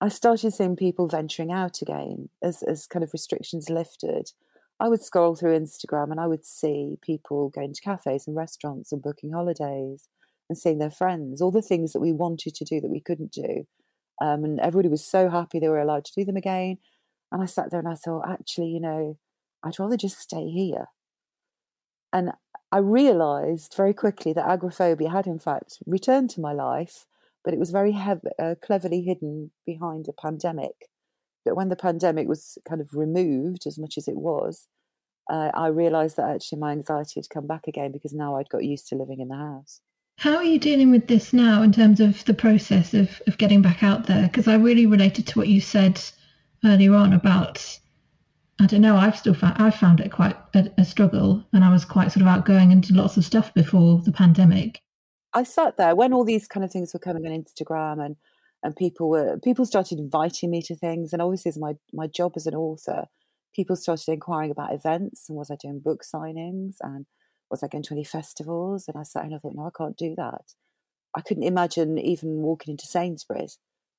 I 0.00 0.08
started 0.08 0.52
seeing 0.52 0.76
people 0.76 1.08
venturing 1.08 1.52
out 1.52 1.80
again 1.82 2.30
as, 2.42 2.62
as 2.62 2.86
kind 2.86 3.04
of 3.04 3.12
restrictions 3.12 3.70
lifted. 3.70 4.32
I 4.84 4.88
would 4.88 5.02
scroll 5.02 5.34
through 5.34 5.58
Instagram 5.58 6.10
and 6.10 6.20
I 6.20 6.26
would 6.26 6.44
see 6.44 6.98
people 7.00 7.48
going 7.48 7.72
to 7.72 7.80
cafes 7.80 8.26
and 8.26 8.36
restaurants 8.36 8.92
and 8.92 9.00
booking 9.00 9.32
holidays 9.32 10.10
and 10.50 10.58
seeing 10.58 10.76
their 10.76 10.90
friends, 10.90 11.40
all 11.40 11.50
the 11.50 11.62
things 11.62 11.94
that 11.94 12.00
we 12.00 12.12
wanted 12.12 12.54
to 12.54 12.66
do 12.66 12.82
that 12.82 12.90
we 12.90 13.00
couldn't 13.00 13.32
do. 13.32 13.66
Um, 14.20 14.44
and 14.44 14.60
everybody 14.60 14.90
was 14.90 15.02
so 15.02 15.30
happy 15.30 15.58
they 15.58 15.70
were 15.70 15.80
allowed 15.80 16.04
to 16.04 16.12
do 16.14 16.26
them 16.26 16.36
again. 16.36 16.76
And 17.32 17.42
I 17.42 17.46
sat 17.46 17.70
there 17.70 17.80
and 17.80 17.88
I 17.88 17.94
thought, 17.94 18.28
actually, 18.28 18.66
you 18.66 18.80
know, 18.80 19.16
I'd 19.62 19.78
rather 19.78 19.96
just 19.96 20.18
stay 20.18 20.50
here. 20.50 20.88
And 22.12 22.32
I 22.70 22.76
realized 22.76 23.72
very 23.74 23.94
quickly 23.94 24.34
that 24.34 24.46
agoraphobia 24.46 25.08
had, 25.08 25.26
in 25.26 25.38
fact, 25.38 25.78
returned 25.86 26.28
to 26.30 26.42
my 26.42 26.52
life, 26.52 27.06
but 27.42 27.54
it 27.54 27.58
was 27.58 27.70
very 27.70 27.98
uh, 28.38 28.56
cleverly 28.62 29.00
hidden 29.00 29.50
behind 29.64 30.08
a 30.10 30.12
pandemic. 30.12 30.90
But 31.42 31.56
when 31.56 31.70
the 31.70 31.76
pandemic 31.76 32.28
was 32.28 32.58
kind 32.68 32.82
of 32.82 32.94
removed, 32.94 33.66
as 33.66 33.78
much 33.78 33.96
as 33.96 34.08
it 34.08 34.16
was, 34.16 34.66
uh, 35.30 35.50
I 35.54 35.68
realized 35.68 36.16
that 36.16 36.28
actually 36.28 36.58
my 36.58 36.72
anxiety 36.72 37.20
had 37.20 37.30
come 37.30 37.46
back 37.46 37.66
again 37.66 37.92
because 37.92 38.12
now 38.12 38.36
I'd 38.36 38.48
got 38.48 38.64
used 38.64 38.88
to 38.88 38.96
living 38.96 39.20
in 39.20 39.28
the 39.28 39.36
house. 39.36 39.80
How 40.18 40.36
are 40.36 40.44
you 40.44 40.58
dealing 40.58 40.90
with 40.90 41.08
this 41.08 41.32
now 41.32 41.62
in 41.62 41.72
terms 41.72 42.00
of 42.00 42.24
the 42.24 42.34
process 42.34 42.94
of, 42.94 43.20
of 43.26 43.38
getting 43.38 43.62
back 43.62 43.82
out 43.82 44.06
there? 44.06 44.24
Because 44.24 44.46
I 44.46 44.54
really 44.54 44.86
related 44.86 45.26
to 45.28 45.38
what 45.38 45.48
you 45.48 45.60
said 45.60 46.00
earlier 46.64 46.94
on 46.94 47.12
about 47.12 47.78
I 48.60 48.66
don't 48.66 48.82
know. 48.82 48.96
I've 48.96 49.18
still 49.18 49.34
found 49.34 49.60
I 49.60 49.70
found 49.70 50.00
it 50.00 50.12
quite 50.12 50.36
a, 50.54 50.70
a, 50.78 50.84
struggle, 50.84 51.44
and 51.52 51.64
I 51.64 51.72
was 51.72 51.84
quite 51.84 52.12
sort 52.12 52.22
of 52.22 52.28
outgoing 52.28 52.70
and 52.70 52.82
did 52.82 52.94
lots 52.94 53.16
of 53.16 53.24
stuff 53.24 53.52
before 53.52 54.00
the 54.04 54.12
pandemic. 54.12 54.80
I 55.32 55.42
sat 55.42 55.76
there 55.76 55.96
when 55.96 56.12
all 56.12 56.24
these 56.24 56.46
kind 56.46 56.62
of 56.62 56.70
things 56.70 56.94
were 56.94 57.00
coming 57.00 57.26
on 57.26 57.32
Instagram, 57.32 58.04
and 58.04 58.16
and 58.62 58.76
people 58.76 59.08
were 59.08 59.38
people 59.40 59.66
started 59.66 59.98
inviting 59.98 60.52
me 60.52 60.62
to 60.62 60.76
things, 60.76 61.12
and 61.12 61.20
obviously 61.20 61.48
as 61.48 61.58
my 61.58 61.74
my 61.92 62.06
job 62.06 62.34
as 62.36 62.46
an 62.46 62.54
author, 62.54 63.06
people 63.54 63.76
started 63.76 64.08
inquiring 64.08 64.50
about 64.50 64.74
events 64.74 65.28
and 65.28 65.38
was 65.38 65.50
I 65.50 65.56
doing 65.56 65.80
book 65.80 66.02
signings 66.02 66.76
and 66.80 67.06
was 67.50 67.62
I 67.62 67.68
going 67.68 67.84
to 67.84 67.94
any 67.94 68.04
festivals? 68.04 68.88
And 68.88 68.96
I 68.98 69.02
sat 69.02 69.24
and 69.24 69.34
I 69.34 69.38
thought, 69.38 69.54
no, 69.54 69.66
I 69.66 69.76
can't 69.76 69.96
do 69.96 70.14
that. 70.16 70.52
I 71.16 71.20
couldn't 71.20 71.44
imagine 71.44 71.98
even 71.98 72.42
walking 72.42 72.72
into 72.72 72.86
Sainsbury's, 72.86 73.58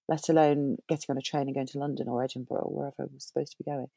let 0.10 0.28
alone 0.30 0.78
getting 0.90 1.06
on 1.10 1.18
a 1.18 1.22
train 1.22 1.44
and 1.44 1.56
going 1.56 1.68
to 1.68 1.80
London 1.80 2.10
or 2.10 2.24
Edinburgh 2.24 2.64
or 2.64 2.76
wherever 2.76 2.96
I 3.00 3.14
was 3.14 3.26
supposed 3.26 3.52
to 3.52 3.58
be 3.58 3.70
going. 3.70 3.88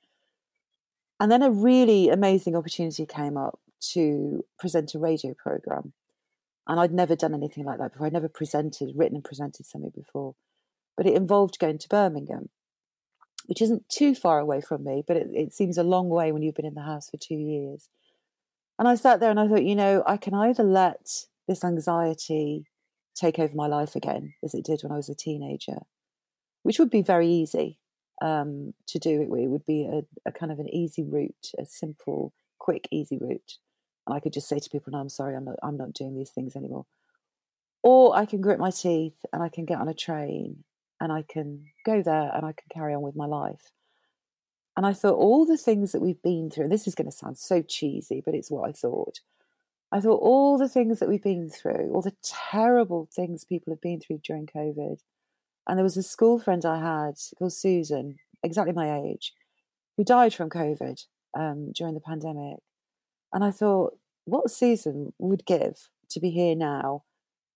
And 1.21 1.33
then 1.33 1.43
a 1.43 1.51
really 1.51 2.11
amazing 2.11 2.55
opportunity 2.55 3.05
came 3.05 3.37
up 3.37 3.59
to 3.93 4.45
present 4.59 4.95
a 4.95 4.99
radio 4.99 5.35
program. 5.35 5.93
And 6.69 6.79
I'd 6.79 6.93
never 6.93 7.17
done 7.17 7.35
anything 7.35 7.65
like 7.65 7.79
that 7.79 7.93
before. 7.93 8.07
I'd 8.07 8.13
never 8.13 8.29
presented, 8.29 8.93
written 8.95 9.17
and 9.17 9.25
presented 9.25 9.67
something 9.67 9.93
before. 9.95 10.35
But 10.97 11.07
it 11.07 11.15
involved 11.15 11.59
going 11.59 11.79
to 11.79 11.89
Birmingham, 11.89 12.51
which 13.49 13.63
isn't 13.63 13.89
too 13.89 14.15
far 14.15 14.39
away 14.39 14.61
from 14.61 14.85
me, 14.85 15.03
but 15.07 15.17
it, 15.17 15.29
it 15.33 15.55
seems 15.55 15.79
a 15.79 15.83
long 15.83 16.11
way 16.11 16.31
when 16.31 16.43
you've 16.43 16.55
been 16.55 16.67
in 16.67 16.75
the 16.75 16.83
house 16.83 17.09
for 17.09 17.17
two 17.17 17.35
years. 17.35 17.89
And 18.79 18.87
I 18.87 18.95
sat 18.95 19.21
there 19.21 19.31
and 19.31 19.41
I 19.41 19.49
thought, 19.49 19.65
you 19.65 19.75
know, 19.75 20.05
I 20.07 20.19
can 20.19 20.35
either 20.35 20.63
let 20.63 21.25
this 21.49 21.65
anxiety 21.65 22.67
take 23.17 23.39
over 23.39 23.55
my 23.55 23.67
life 23.67 23.97
again, 23.97 24.35
as 24.45 24.55
it 24.55 24.67
did 24.67 24.83
when 24.83 24.93
I 24.93 24.97
was 24.97 25.09
a 25.09 25.15
teenager, 25.15 25.79
which 26.63 26.79
would 26.79 26.91
be 26.91 27.01
very 27.01 27.27
easy 27.27 27.79
um, 28.21 28.75
to 28.87 28.99
do. 28.99 29.23
It, 29.23 29.31
would 29.31 29.65
be 29.65 29.87
a, 29.87 30.03
a, 30.29 30.31
kind 30.33 30.53
of 30.53 30.59
an 30.59 30.69
easy 30.69 31.03
route, 31.03 31.53
a 31.59 31.65
simple, 31.65 32.35
quick, 32.59 32.87
easy 32.91 33.19
route. 33.19 33.55
And 34.07 34.15
I 34.15 34.21
could 34.21 34.35
just 34.35 34.49
say 34.49 34.59
to 34.59 34.71
people, 34.71 34.93
"No, 34.93 34.99
I'm 34.99 35.09
sorry, 35.09 35.35
I'm 35.35 35.47
not, 35.47 35.57
I'm 35.63 35.79
not 35.79 35.95
doing 35.95 36.15
these 36.15 36.31
things 36.31 36.55
anymore." 36.55 36.85
Or 37.83 38.15
I 38.15 38.27
can 38.27 38.43
grit 38.43 38.59
my 38.59 38.71
teeth 38.71 39.25
and 39.33 39.43
I 39.43 39.49
can 39.49 39.65
get 39.65 39.79
on 39.79 39.89
a 39.89 39.95
train 39.95 40.65
and 41.01 41.13
I 41.13 41.23
can 41.23 41.67
go 41.85 42.03
there 42.03 42.31
and 42.35 42.45
I 42.45 42.53
can 42.53 42.69
carry 42.73 42.95
on 42.95 43.03
with 43.03 43.17
my 43.17 43.27
life. 43.27 43.71
And 44.77 44.87
I 44.87 44.93
thought 44.93 45.17
all 45.17 45.45
the 45.45 45.57
things 45.57 45.93
that 45.93 46.01
we've 46.01 46.23
been 46.23 46.51
through, 46.51 46.65
and 46.65 46.73
this 46.73 46.87
is 46.87 46.95
going 46.95 47.11
to 47.11 47.17
sound 47.17 47.37
so 47.37 47.63
cheesy, 47.63 48.23
but 48.25 48.35
it's 48.35 48.51
what 48.51 48.69
I 48.69 48.73
thought. 48.73 49.21
I 49.91 50.01
thought 50.01 50.21
all 50.21 50.59
the 50.59 50.69
things 50.69 51.01
that 51.01 51.09
we've 51.09 51.23
been 51.23 51.49
through, 51.49 51.91
all 51.93 52.03
the 52.03 52.17
terrible 52.23 53.09
things 53.13 53.45
people 53.45 53.73
have 53.73 53.81
been 53.81 54.01
through 54.01 54.21
during 54.23 54.47
COVID. 54.47 55.01
And 55.67 55.77
there 55.77 55.85
was 55.85 55.97
a 55.97 56.03
school 56.03 56.39
friend 56.39 56.65
I 56.65 56.79
had 56.79 57.15
called 57.39 57.53
Susan, 57.53 58.19
exactly 58.43 58.73
my 58.73 59.01
age, 59.01 59.33
who 59.97 60.05
died 60.05 60.35
from 60.35 60.51
COVID 60.51 61.05
um, 61.37 61.73
during 61.73 61.95
the 61.95 62.01
pandemic. 62.01 62.59
And 63.33 63.43
I 63.43 63.51
thought, 63.51 63.99
what 64.27 64.51
Susan 64.51 65.13
would 65.19 65.45
give 65.45 65.89
to 66.11 66.21
be 66.21 66.31
here 66.31 66.55
now 66.55 67.05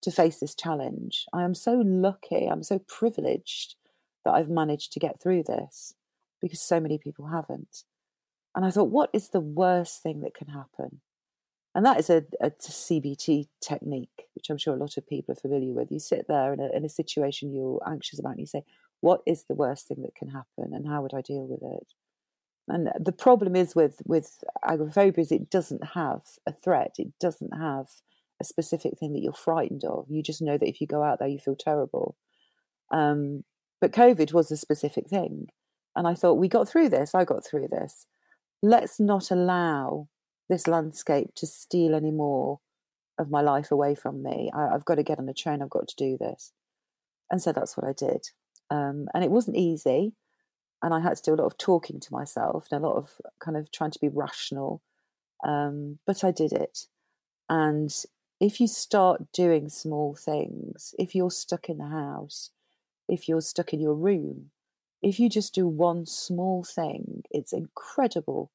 to 0.03 0.11
face 0.11 0.39
this 0.39 0.55
challenge. 0.55 1.27
I 1.33 1.43
am 1.43 1.55
so 1.55 1.83
lucky, 1.85 2.47
I'm 2.47 2.63
so 2.63 2.79
privileged 2.79 3.77
that 4.25 4.33
I've 4.33 4.49
managed 4.49 4.93
to 4.93 5.01
get 5.01 5.21
through 5.21 5.45
this 5.45 5.95
because 6.41 6.61
so 6.61 6.81
many 6.81 6.99
people 6.99 7.29
haven't. 7.29 7.85
And 8.55 8.65
I 8.65 8.71
thought, 8.71 8.91
what 8.91 9.11
is 9.13 9.31
the 9.31 9.41
worst 9.41 10.03
thing 10.03 10.21
that 10.21 10.35
can 10.35 10.49
happen? 10.49 11.01
And 11.75 11.87
that 11.87 11.99
is 11.99 12.11
a, 12.11 12.25
a 12.41 12.51
CBT 12.51 13.49
technique, 13.63 14.29
which 14.35 14.51
I'm 14.51 14.59
sure 14.59 14.75
a 14.75 14.79
lot 14.79 14.99
of 14.99 15.07
people 15.07 15.33
are 15.33 15.37
familiar 15.37 15.73
with. 15.73 15.91
You 15.91 16.01
sit 16.01 16.27
there 16.29 16.53
in 16.53 16.61
a, 16.61 16.69
in 16.77 16.85
a 16.85 16.91
situation 16.91 17.55
you're 17.55 17.81
anxious 17.87 18.19
about 18.19 18.33
and 18.33 18.41
you 18.41 18.47
say, 18.47 18.65
what 19.01 19.23
is 19.27 19.45
the 19.45 19.55
worst 19.55 19.89
thing 19.89 20.03
that 20.03 20.15
can 20.15 20.29
happen 20.29 20.75
and 20.75 20.87
how 20.87 21.01
would 21.03 21.15
I 21.15 21.23
deal 21.23 21.47
with 21.47 21.63
it? 21.63 21.95
And 22.69 22.91
the 22.99 23.13
problem 23.13 23.57
is 23.57 23.75
with, 23.75 24.03
with 24.05 24.45
agoraphobia 24.63 25.23
is 25.23 25.33
it 25.33 25.51
doesn't 25.51 25.85
have 25.95 26.23
a 26.47 26.53
threat. 26.53 26.97
It 26.99 27.19
doesn't 27.19 27.57
have 27.57 27.89
a 28.43 28.45
specific 28.45 28.99
thing 28.99 29.15
that 29.15 29.23
you're 29.23 29.33
frightened 29.33 29.85
of. 29.85 30.07
You 30.09 30.23
just 30.23 30.43
know 30.43 30.59
that 30.59 30.69
if 30.69 30.81
you 30.81 30.87
go 30.87 31.03
out 31.03 31.19
there, 31.19 31.29
you 31.29 31.39
feel 31.39 31.57
terrible. 31.57 32.17
Um, 32.93 33.45
but 33.81 33.93
COVID 33.93 34.33
was 34.33 34.51
a 34.51 34.57
specific 34.57 35.09
thing. 35.09 35.49
And 35.97 36.07
I 36.07 36.15
thought, 36.15 36.35
we 36.35 36.49
got 36.49 36.69
through 36.69 36.91
this. 36.91 37.15
I 37.15 37.25
got 37.25 37.45
through 37.45 37.69
this. 37.69 38.07
Let's 38.63 39.01
not 39.01 39.31
allow 39.31 40.09
this 40.49 40.67
landscape 40.67 41.31
to 41.37 41.47
steal 41.47 41.95
any 41.95 42.11
more 42.11 42.61
of 43.19 43.31
my 43.31 43.41
life 43.41 43.71
away 43.71 43.95
from 43.95 44.23
me. 44.23 44.51
I, 44.55 44.73
have 44.73 44.85
got 44.85 44.97
to 44.97 45.03
get 45.03 45.19
on 45.19 45.29
a 45.29 45.35
train. 45.35 45.63
I've 45.63 45.71
got 45.71 45.89
to 45.89 45.97
do 45.97 46.17
this. 46.19 46.53
And 47.31 47.41
so 47.43 47.53
that's 47.53 47.77
what 47.77 47.87
I 47.87 47.93
did. 47.93 48.29
Um, 48.71 49.09
and 49.15 49.25
it 49.25 49.31
wasn't 49.31 49.57
easy. 49.57 50.15
And 50.83 50.93
I 50.93 51.01
had 51.01 51.17
to 51.17 51.23
do 51.23 51.35
a 51.35 51.41
lot 51.41 51.47
of 51.47 51.59
talking 51.59 52.01
to 52.01 52.13
myself 52.13 52.67
and 52.71 52.83
a 52.83 52.87
lot 52.87 52.97
of 52.97 53.11
kind 53.41 53.57
of 53.57 53.71
trying 53.71 53.93
to 53.93 54.01
be 54.01 54.09
rational. 54.09 54.83
Um, 55.47 55.99
but 56.07 56.25
I 56.25 56.31
did 56.31 56.53
it. 56.53 56.87
And 57.49 57.93
if 58.43 58.61
you 58.61 58.67
start 58.67 59.31
doing 59.33 59.69
small 59.69 60.17
things, 60.17 60.97
if 60.99 61.15
you're 61.15 61.31
stuck 61.31 61.69
in 61.69 61.79
the 61.79 61.87
house, 61.87 62.51
if 63.09 63.29
you're 63.29 63.41
stuck 63.41 63.73
in 63.73 63.79
your 63.79 63.95
room, 63.95 64.51
if 65.01 65.21
you 65.21 65.29
just 65.29 65.55
do 65.55 65.69
one 65.69 66.07
small 66.07 66.65
thing, 66.65 67.23
it's 67.31 67.53
incredible 67.53 68.51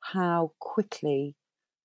how 0.00 0.52
quickly 0.60 1.34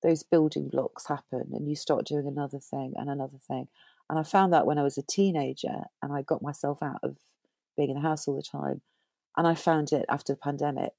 those 0.03 0.23
building 0.23 0.69
blocks 0.69 1.07
happen 1.07 1.49
and 1.51 1.67
you 1.67 1.75
start 1.75 2.05
doing 2.05 2.27
another 2.27 2.59
thing 2.59 2.93
and 2.95 3.09
another 3.09 3.39
thing. 3.45 3.67
And 4.09 4.17
I 4.17 4.23
found 4.23 4.53
that 4.53 4.65
when 4.65 4.77
I 4.77 4.83
was 4.83 4.97
a 4.97 5.03
teenager 5.03 5.81
and 6.01 6.13
I 6.13 6.21
got 6.21 6.41
myself 6.41 6.81
out 6.81 7.01
of 7.03 7.17
being 7.75 7.89
in 7.89 7.95
the 7.95 8.01
house 8.01 8.25
all 8.25 8.37
the 8.37 8.41
time. 8.41 8.79
And 9.35 9.45
I 9.45 9.55
found 9.55 9.91
it 9.91 10.05
after 10.07 10.31
the 10.31 10.37
pandemic 10.37 10.93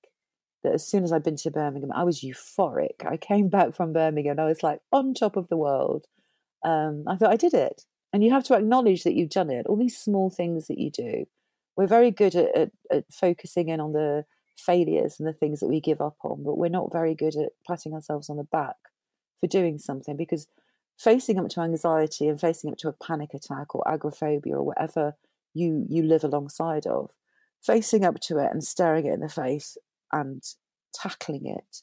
that 0.63 0.75
as 0.75 0.87
soon 0.87 1.05
as 1.05 1.13
I'd 1.13 1.23
been 1.23 1.37
to 1.37 1.51
Birmingham, 1.51 1.93
I 1.93 2.05
was 2.05 2.21
euphoric. 2.21 3.07
I 3.07 3.17
came 3.17 3.49
back 3.49 3.75
from 3.75 3.95
Birmingham 3.95 4.33
and 4.33 4.41
I 4.43 4.45
was 4.45 4.63
like 4.63 4.81
on 4.93 5.15
top 5.15 5.37
of 5.37 5.49
the 5.49 5.57
world 5.57 6.07
um, 6.65 7.05
I 7.07 7.17
thought 7.17 7.33
I 7.33 7.37
did 7.37 7.55
it. 7.55 7.83
And 8.13 8.23
you 8.23 8.31
have 8.31 8.45
to 8.45 8.55
acknowledge 8.55 9.03
that 9.03 9.15
you've 9.15 9.31
done 9.31 9.51
it. 9.51 9.67
All 9.67 9.77
these 9.77 9.99
small 9.99 10.31
things 10.31 10.69
that 10.69 10.79
you 10.79 10.91
do. 10.91 11.25
We're 11.77 11.89
very 11.89 12.13
good 12.13 12.37
at, 12.37 12.57
at, 12.57 12.71
at 12.93 13.05
focusing 13.13 13.69
in 13.69 13.81
on 13.81 13.93
the 13.93 14.25
failures 14.57 15.17
and 15.19 15.29
the 15.29 15.33
things 15.33 15.61
that 15.61 15.69
we 15.69 15.81
give 15.81 16.01
up 16.01 16.17
on, 16.23 16.45
but 16.45 16.57
we're 16.57 16.69
not 16.69 16.93
very 16.93 17.15
good 17.15 17.35
at 17.37 17.51
patting 17.69 17.93
ourselves 17.93 18.31
on 18.31 18.37
the 18.37 18.45
back 18.45 18.77
for 19.41 19.47
doing 19.47 19.79
something 19.79 20.17
because 20.17 20.47
facing 20.99 21.39
up 21.39 21.49
to 21.49 21.61
anxiety 21.61 22.29
and 22.29 22.41
facing 22.41 22.71
up 22.71 22.79
to 22.79 22.89
a 22.89 22.93
panic 22.93 23.35
attack 23.35 23.75
or 23.75 23.87
agoraphobia 23.89 24.55
or 24.55 24.63
whatever 24.63 25.15
you 25.53 25.85
you 25.89 26.03
live 26.03 26.25
alongside 26.25 26.87
of, 26.87 27.11
facing 27.63 28.05
up 28.05 28.21
to 28.21 28.39
it 28.39 28.51
and 28.53 28.63
staring 28.63 29.07
it 29.07 29.15
in 29.15 29.21
the 29.21 29.29
face 29.29 29.77
and 30.13 30.43
tackling 30.95 31.47
it 31.47 31.83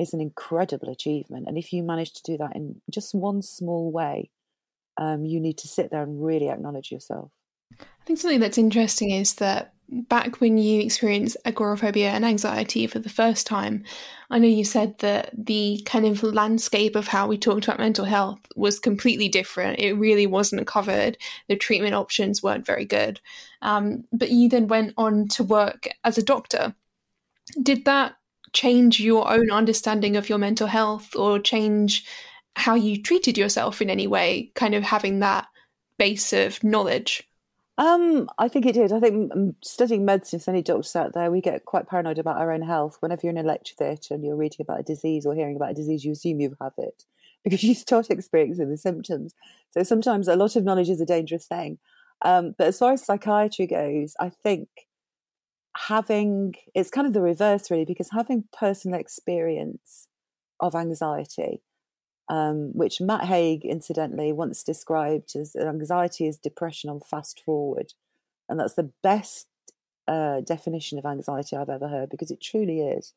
is 0.00 0.14
an 0.14 0.20
incredible 0.20 0.88
achievement. 0.88 1.46
And 1.46 1.58
if 1.58 1.72
you 1.72 1.82
manage 1.82 2.14
to 2.14 2.22
do 2.22 2.38
that 2.38 2.56
in 2.56 2.80
just 2.90 3.14
one 3.14 3.42
small 3.42 3.92
way, 3.92 4.30
um, 4.96 5.24
you 5.24 5.40
need 5.40 5.58
to 5.58 5.68
sit 5.68 5.90
there 5.90 6.02
and 6.02 6.24
really 6.24 6.48
acknowledge 6.48 6.90
yourself. 6.90 7.30
I 7.78 8.04
think 8.04 8.18
something 8.18 8.40
that's 8.40 8.58
interesting 8.58 9.10
is 9.10 9.34
that 9.34 9.74
back 9.88 10.40
when 10.40 10.56
you 10.56 10.80
experienced 10.80 11.36
agoraphobia 11.44 12.10
and 12.10 12.24
anxiety 12.24 12.86
for 12.86 12.98
the 12.98 13.08
first 13.08 13.46
time, 13.46 13.84
I 14.30 14.38
know 14.38 14.48
you 14.48 14.64
said 14.64 14.98
that 14.98 15.30
the 15.36 15.82
kind 15.84 16.06
of 16.06 16.22
landscape 16.22 16.96
of 16.96 17.08
how 17.08 17.26
we 17.26 17.38
talked 17.38 17.66
about 17.66 17.78
mental 17.78 18.04
health 18.04 18.40
was 18.56 18.78
completely 18.78 19.28
different. 19.28 19.80
It 19.80 19.94
really 19.94 20.26
wasn't 20.26 20.66
covered. 20.66 21.18
The 21.48 21.56
treatment 21.56 21.94
options 21.94 22.42
weren't 22.42 22.66
very 22.66 22.84
good. 22.84 23.20
Um, 23.62 24.04
but 24.12 24.30
you 24.30 24.48
then 24.48 24.68
went 24.68 24.94
on 24.96 25.28
to 25.28 25.44
work 25.44 25.88
as 26.04 26.18
a 26.18 26.22
doctor. 26.22 26.74
Did 27.62 27.84
that 27.84 28.14
change 28.52 29.00
your 29.00 29.30
own 29.30 29.50
understanding 29.50 30.16
of 30.16 30.28
your 30.28 30.38
mental 30.38 30.66
health 30.66 31.14
or 31.16 31.38
change 31.38 32.04
how 32.56 32.74
you 32.74 33.00
treated 33.00 33.38
yourself 33.38 33.80
in 33.80 33.90
any 33.90 34.06
way, 34.06 34.50
kind 34.54 34.74
of 34.74 34.82
having 34.82 35.20
that 35.20 35.46
base 35.98 36.32
of 36.32 36.62
knowledge? 36.64 37.28
Um, 37.78 38.28
I 38.38 38.48
think 38.48 38.66
it 38.66 38.74
did. 38.74 38.92
I 38.92 39.00
think 39.00 39.32
studying 39.64 40.04
medicine, 40.04 40.40
so 40.40 40.52
any 40.52 40.60
doctors 40.60 40.94
out 40.94 41.14
there, 41.14 41.30
we 41.30 41.40
get 41.40 41.64
quite 41.64 41.88
paranoid 41.88 42.18
about 42.18 42.36
our 42.36 42.52
own 42.52 42.62
health. 42.62 42.98
Whenever 43.00 43.22
you're 43.24 43.30
in 43.30 43.38
a 43.38 43.42
lecture 43.42 43.74
theatre 43.74 44.12
and 44.14 44.24
you're 44.24 44.36
reading 44.36 44.58
about 44.60 44.80
a 44.80 44.82
disease 44.82 45.24
or 45.24 45.34
hearing 45.34 45.56
about 45.56 45.70
a 45.70 45.74
disease, 45.74 46.04
you 46.04 46.12
assume 46.12 46.40
you 46.40 46.54
have 46.60 46.74
it 46.76 47.04
because 47.44 47.62
you 47.62 47.74
start 47.74 48.10
experiencing 48.10 48.68
the 48.68 48.76
symptoms. 48.76 49.34
So 49.70 49.82
sometimes 49.82 50.28
a 50.28 50.36
lot 50.36 50.56
of 50.56 50.64
knowledge 50.64 50.90
is 50.90 51.00
a 51.00 51.06
dangerous 51.06 51.46
thing. 51.46 51.78
Um, 52.22 52.54
but 52.58 52.66
as 52.66 52.78
far 52.78 52.92
as 52.92 53.02
psychiatry 53.02 53.66
goes, 53.66 54.14
I 54.20 54.28
think 54.28 54.68
having 55.76 56.54
it's 56.74 56.90
kind 56.90 57.06
of 57.06 57.12
the 57.12 57.22
reverse 57.22 57.70
really 57.70 57.84
because 57.84 58.10
having 58.10 58.44
personal 58.52 58.98
experience 58.98 60.08
of 60.58 60.74
anxiety 60.74 61.62
um, 62.28 62.70
which 62.74 63.00
matt 63.00 63.24
haig 63.24 63.64
incidentally 63.64 64.32
once 64.32 64.62
described 64.62 65.34
as 65.36 65.54
anxiety 65.56 66.26
is 66.26 66.38
depression 66.38 66.90
on 66.90 67.00
fast 67.00 67.40
forward 67.44 67.92
and 68.48 68.58
that's 68.58 68.74
the 68.74 68.90
best 69.02 69.46
uh, 70.08 70.40
definition 70.40 70.98
of 70.98 71.06
anxiety 71.06 71.56
i've 71.56 71.68
ever 71.70 71.88
heard 71.88 72.10
because 72.10 72.30
it 72.30 72.40
truly 72.40 72.80
is. 72.80 73.14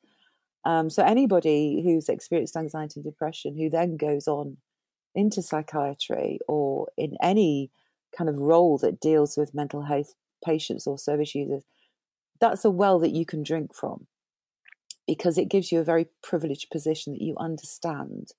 Um, 0.66 0.90
so 0.90 1.04
anybody 1.04 1.82
who's 1.84 2.08
experienced 2.08 2.56
anxiety 2.56 3.00
and 3.00 3.04
depression 3.04 3.58
who 3.58 3.70
then 3.70 3.98
goes 3.98 4.28
on 4.28 4.58
into 5.14 5.42
psychiatry 5.42 6.40
or 6.48 6.88
in 6.98 7.18
any 7.22 7.70
kind 8.18 8.30
of 8.30 8.40
role 8.40 8.78
that 8.78 9.02
deals 9.02 9.36
with 9.36 9.54
mental 9.54 9.82
health 9.84 10.14
patients 10.46 10.88
or 10.88 10.98
service 10.98 11.36
users 11.36 11.64
that's 12.44 12.66
a 12.66 12.70
well 12.72 13.00
that 13.00 13.12
you 13.12 13.26
can 13.26 13.44
drink 13.44 13.74
from. 13.76 14.08
because 15.08 15.38
it 15.38 15.50
gives 15.50 15.72
you 15.72 15.80
a 15.80 15.84
very 15.84 16.08
privileged 16.22 16.70
position 16.72 17.14
that 17.14 17.22
you 17.22 17.36
understand 17.38 18.32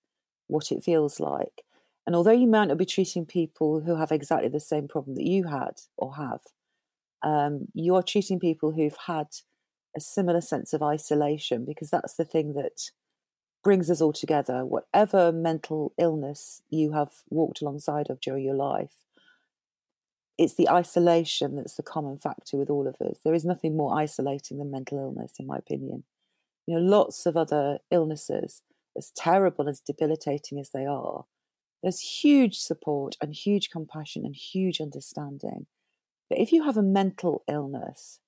what 0.46 0.72
it 0.72 0.82
feels 0.82 1.20
like. 1.20 1.62
And 2.06 2.14
although 2.16 2.32
you 2.32 2.46
might 2.48 2.66
not 2.68 2.78
be 2.78 2.86
treating 2.86 3.26
people 3.26 3.80
who 3.80 3.96
have 3.96 4.12
exactly 4.12 4.48
the 4.48 4.60
same 4.60 4.88
problem 4.88 5.16
that 5.16 5.26
you 5.26 5.44
had 5.48 5.80
or 5.96 6.16
have, 6.16 6.40
um, 7.22 7.68
you 7.74 7.94
are 7.94 8.02
treating 8.02 8.38
people 8.40 8.72
who've 8.72 8.96
had 9.06 9.28
a 9.96 10.00
similar 10.00 10.40
sense 10.40 10.72
of 10.72 10.82
isolation 10.82 11.64
because 11.64 11.90
that's 11.90 12.14
the 12.14 12.24
thing 12.24 12.54
that 12.54 12.90
brings 13.64 13.90
us 13.90 14.00
all 14.00 14.12
together. 14.12 14.64
Whatever 14.66 15.32
mental 15.32 15.94
illness 15.98 16.62
you 16.70 16.92
have 16.92 17.10
walked 17.30 17.62
alongside 17.62 18.10
of 18.10 18.20
during 18.20 18.44
your 18.44 18.56
life, 18.56 19.03
it's 20.36 20.54
the 20.54 20.68
isolation 20.68 21.56
that's 21.56 21.76
the 21.76 21.82
common 21.82 22.18
factor 22.18 22.56
with 22.56 22.70
all 22.70 22.88
of 22.88 22.96
us. 23.00 23.18
There 23.24 23.34
is 23.34 23.44
nothing 23.44 23.76
more 23.76 23.98
isolating 23.98 24.58
than 24.58 24.70
mental 24.70 24.98
illness, 24.98 25.34
in 25.38 25.46
my 25.46 25.58
opinion. 25.58 26.04
You 26.66 26.76
know, 26.76 26.80
lots 26.80 27.26
of 27.26 27.36
other 27.36 27.78
illnesses, 27.90 28.62
as 28.96 29.12
terrible 29.16 29.68
as 29.68 29.80
debilitating 29.80 30.58
as 30.58 30.70
they 30.70 30.86
are, 30.86 31.24
there's 31.82 32.00
huge 32.00 32.56
support 32.56 33.16
and 33.20 33.34
huge 33.34 33.70
compassion 33.70 34.24
and 34.24 34.34
huge 34.34 34.80
understanding. 34.80 35.66
But 36.30 36.38
if 36.38 36.50
you 36.50 36.64
have 36.64 36.78
a 36.78 36.82
mental 36.82 37.44
illness, 37.46 38.20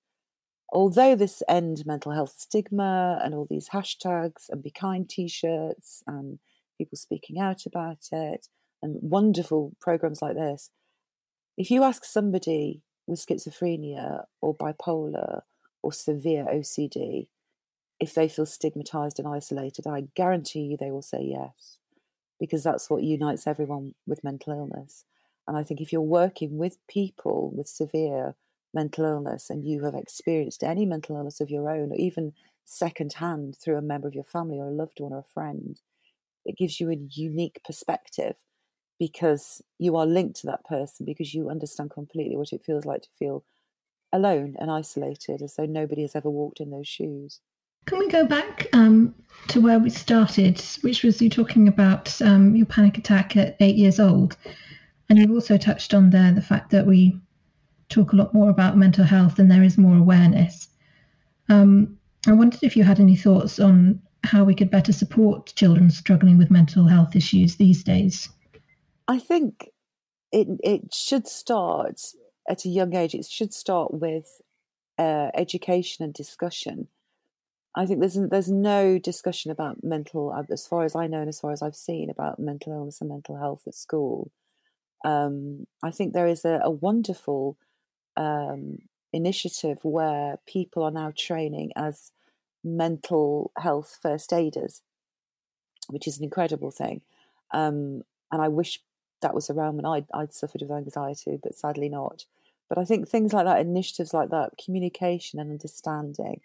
although 0.71 1.17
this 1.17 1.43
end 1.49 1.85
mental 1.87 2.13
health 2.13 2.35
stigma 2.37 3.19
and 3.25 3.35
all 3.35 3.47
these 3.49 3.71
hashtags 3.71 4.51
and 4.51 4.63
be 4.63 4.71
kind 4.71 5.09
t-shirts 5.09 6.03
and 6.07 6.39
people 6.77 6.99
speaking 6.99 7.41
out 7.41 7.65
about 7.65 8.09
it 8.13 8.49
and 8.83 8.99
wonderful 9.01 9.75
programs 9.81 10.21
like 10.21 10.35
this 10.35 10.71
if 11.57 11.71
you 11.71 11.83
ask 11.83 12.05
somebody 12.05 12.83
with 13.07 13.25
schizophrenia 13.25 14.25
or 14.41 14.57
bipolar 14.57 15.43
or 15.83 15.93
severe 15.93 16.47
ocd 16.53 17.29
if 17.99 18.15
they 18.15 18.29
feel 18.29 18.47
stigmatized 18.47 19.19
and 19.19 19.29
isolated 19.29 19.87
i 19.87 20.03
guarantee 20.15 20.61
you 20.61 20.77
they 20.77 20.91
will 20.91 21.03
say 21.03 21.23
yes 21.23 21.79
because 22.39 22.63
that's 22.63 22.91
what 22.91 23.03
unites 23.03 23.47
everyone 23.47 23.95
with 24.07 24.25
mental 24.25 24.53
illness. 24.53 25.05
And 25.47 25.57
i 25.57 25.63
think 25.63 25.81
if 25.81 25.93
you're 25.93 26.01
working 26.01 26.59
with 26.59 26.79
people 26.89 27.53
with 27.55 27.69
severe 27.69 28.35
mental 28.75 29.05
illness 29.05 29.49
and 29.49 29.65
you 29.65 29.85
have 29.85 29.95
experienced 29.95 30.63
any 30.63 30.85
mental 30.85 31.17
illness 31.17 31.41
of 31.41 31.51
your 31.51 31.71
own, 31.71 31.93
or 31.93 31.97
even 31.97 32.33
secondhand 32.65 33.57
through 33.63 33.79
a 33.79 33.83
member 33.83 34.09
of 34.09 34.15
your 34.15 34.25
family 34.25 34.59
or 34.59 34.69
a 34.69 34.73
loved 34.75 34.99
one 34.99 35.13
or 35.13 35.21
a 35.21 35.33
friend, 35.33 35.81
it 36.45 36.59
gives 36.59 36.81
you 36.81 36.91
a 36.91 36.99
unique 37.11 37.61
perspective 37.65 38.37
because 38.99 39.63
you 39.79 39.97
are 39.97 40.07
linked 40.07 40.37
to 40.41 40.47
that 40.47 40.65
person 40.65 41.05
because 41.07 41.35
you 41.35 41.51
understand 41.51 41.91
completely 41.91 42.37
what 42.37 42.53
it 42.53 42.63
feels 42.65 42.85
like 42.85 43.03
to 43.03 43.09
feel 43.19 43.45
alone 44.13 44.57
and 44.59 44.71
isolated 44.71 45.43
as 45.43 45.55
though 45.55 45.67
nobody 45.67 46.03
has 46.03 46.17
ever 46.17 46.31
walked 46.31 46.61
in 46.61 46.71
those 46.71 46.89
shoes. 46.89 47.41
Can 47.87 47.99
we 47.99 48.09
go 48.09 48.27
back 48.27 48.67
um, 48.73 49.15
to 49.49 49.61
where 49.61 49.79
we 49.79 49.91
started, 49.91 50.61
which 50.81 51.05
was 51.05 51.23
you 51.23 51.31
talking 51.31 51.69
about 51.69 52.21
um, 52.23 52.57
your 52.57 52.67
panic 52.67 52.99
attack 52.99 53.37
at 53.37 53.57
eight 53.61 53.77
years 53.77 54.01
old? 54.01 54.37
And 55.09 55.19
you've 55.19 55.31
also 55.31 55.57
touched 55.57 55.95
on 55.95 56.11
there 56.11 56.33
the 56.33 56.43
fact 56.43 56.71
that 56.71 56.87
we 56.87 57.21
talk 57.89 58.13
a 58.13 58.17
lot 58.17 58.35
more 58.35 58.51
about 58.51 58.77
mental 58.77 59.05
health 59.05 59.39
and 59.39 59.51
there 59.51 59.63
is 59.63 59.79
more 59.79 59.97
awareness. 59.97 60.69
Um, 61.49 61.97
I 62.27 62.33
wondered 62.33 62.65
if 62.65 62.77
you 62.77 62.83
had 62.83 62.99
any 62.99 63.15
thoughts 63.15 63.61
on 63.61 64.03
how 64.25 64.43
we 64.43 64.55
could 64.55 64.71
better 64.71 64.93
support 64.93 65.55
children 65.55 65.89
struggling 65.91 66.39
with 66.39 66.51
mental 66.51 66.87
health 66.87 67.15
issues 67.15 67.55
these 67.55 67.85
days. 67.85 68.29
I 69.09 69.19
think 69.19 69.71
it 70.33 70.49
it 70.63 70.95
should 70.95 71.27
start 71.29 72.01
at 72.49 72.65
a 72.65 72.69
young 72.69 72.95
age. 72.95 73.15
It 73.15 73.27
should 73.27 73.55
start 73.55 73.95
with 73.95 74.41
uh, 74.99 75.31
education 75.35 76.05
and 76.05 76.15
discussion. 76.15 76.89
I 77.75 77.87
think 77.87 78.01
there's 78.01 78.15
there's 78.15 78.51
no 78.51 78.99
discussion 78.99 79.51
about 79.51 79.85
mental, 79.85 80.35
as 80.51 80.67
far 80.67 80.85
as 80.85 80.97
I 80.97 81.07
know 81.07 81.21
and 81.21 81.29
as 81.29 81.41
far 81.41 81.53
as 81.53 81.63
I've 81.63 81.77
seen, 81.77 82.11
about 82.11 82.39
mental 82.39 82.73
illness 82.73 83.01
and 83.01 83.11
mental 83.11 83.39
health 83.39 83.65
at 83.67 83.75
school. 83.75 84.31
Um, 85.05 85.67
I 85.83 85.91
think 85.91 86.13
there 86.13 86.27
is 86.27 86.45
a, 86.45 86.61
a 86.65 86.71
wonderful 86.71 87.57
um, 88.17 88.79
initiative 89.13 89.79
where 89.85 90.39
people 90.47 90.83
are 90.83 90.91
now 90.91 91.13
training 91.17 91.73
as 91.77 92.13
mental 92.65 93.53
health 93.59 93.99
first 94.03 94.33
aiders, 94.33 94.83
which 95.89 96.09
is 96.09 96.19
an 96.19 96.25
incredible 96.25 96.71
thing. 96.71 97.03
Um, 97.53 98.03
and 98.33 98.43
I 98.43 98.49
wish 98.49 98.81
that 99.23 99.35
was 99.35 99.51
around 99.51 99.77
when 99.77 99.87
I'd, 99.87 100.07
I'd 100.13 100.35
suffered 100.35 100.63
with 100.63 100.71
anxiety, 100.71 101.39
but 101.43 101.55
sadly 101.55 101.89
not. 101.89 102.25
But 102.69 102.79
I 102.79 102.85
think 102.85 103.09
things 103.09 103.33
like 103.33 103.47
that, 103.47 103.61
initiatives 103.61 104.13
like 104.13 104.31
that, 104.31 104.59
communication 104.63 105.39
and 105.39 105.51
understanding, 105.51 106.41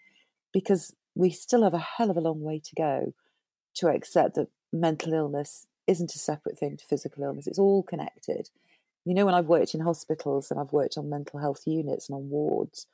because 0.52 0.94
we 1.14 1.30
still 1.30 1.62
have 1.64 1.74
a 1.74 1.78
hell 1.78 2.10
of 2.10 2.16
a 2.16 2.20
long 2.20 2.40
way 2.40 2.60
to 2.64 2.74
go 2.74 3.12
to 3.74 3.88
accept 3.88 4.36
that 4.36 4.48
mental 4.72 5.12
illness 5.12 5.66
isn't 5.86 6.14
a 6.14 6.18
separate 6.18 6.58
thing 6.58 6.76
to 6.76 6.86
physical 6.86 7.24
illness. 7.24 7.46
It's 7.46 7.58
all 7.58 7.82
connected. 7.82 8.50
You 9.04 9.14
know, 9.14 9.26
when 9.26 9.34
I've 9.34 9.46
worked 9.46 9.74
in 9.74 9.80
hospitals 9.80 10.50
and 10.50 10.60
I've 10.60 10.72
worked 10.72 10.96
on 10.96 11.10
mental 11.10 11.40
health 11.40 11.62
units 11.66 12.08
and 12.08 12.16
on 12.16 12.30
wards, 12.30 12.86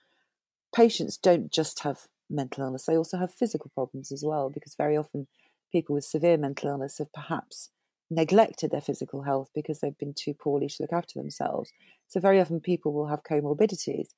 patients 0.75 1.17
don't 1.17 1.53
just 1.53 1.81
have 1.81 2.09
mental 2.31 2.65
illness, 2.65 2.87
they 2.87 2.97
also 2.97 3.19
have 3.19 3.33
physical 3.33 3.71
problems 3.75 4.11
as 4.11 4.25
well, 4.25 4.51
because 4.51 4.75
very 4.75 4.97
often 4.97 5.27
people 5.71 5.95
with 5.95 6.05
severe 6.05 6.37
mental 6.37 6.71
illness 6.71 6.99
have 6.99 7.13
perhaps 7.13 7.71
neglected 8.11 8.71
their 8.71 8.81
physical 8.81 9.23
health 9.23 9.51
because 9.55 9.81
they've 9.81 9.99
been 9.99 10.15
too 10.15 10.35
poorly 10.35 10.69
to 10.69 10.77
look 10.81 10.93
after 10.93 11.19
themselves. 11.19 11.73
So, 12.07 12.21
very 12.21 12.41
often 12.41 12.61
people 12.61 12.93
will 12.93 13.09
have 13.09 13.23
comorbidities. 13.23 14.09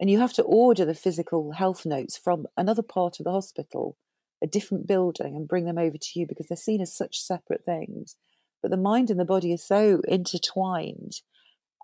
And 0.00 0.10
you 0.10 0.18
have 0.18 0.32
to 0.34 0.42
order 0.42 0.84
the 0.84 0.94
physical 0.94 1.52
health 1.52 1.84
notes 1.84 2.16
from 2.16 2.46
another 2.56 2.82
part 2.82 3.20
of 3.20 3.24
the 3.24 3.32
hospital, 3.32 3.98
a 4.42 4.46
different 4.46 4.86
building, 4.86 5.36
and 5.36 5.46
bring 5.46 5.66
them 5.66 5.76
over 5.76 5.98
to 5.98 6.18
you 6.18 6.26
because 6.26 6.46
they're 6.46 6.56
seen 6.56 6.80
as 6.80 6.96
such 6.96 7.20
separate 7.20 7.64
things. 7.66 8.16
But 8.62 8.70
the 8.70 8.78
mind 8.78 9.10
and 9.10 9.20
the 9.20 9.26
body 9.26 9.52
are 9.52 9.58
so 9.58 10.00
intertwined. 10.08 11.20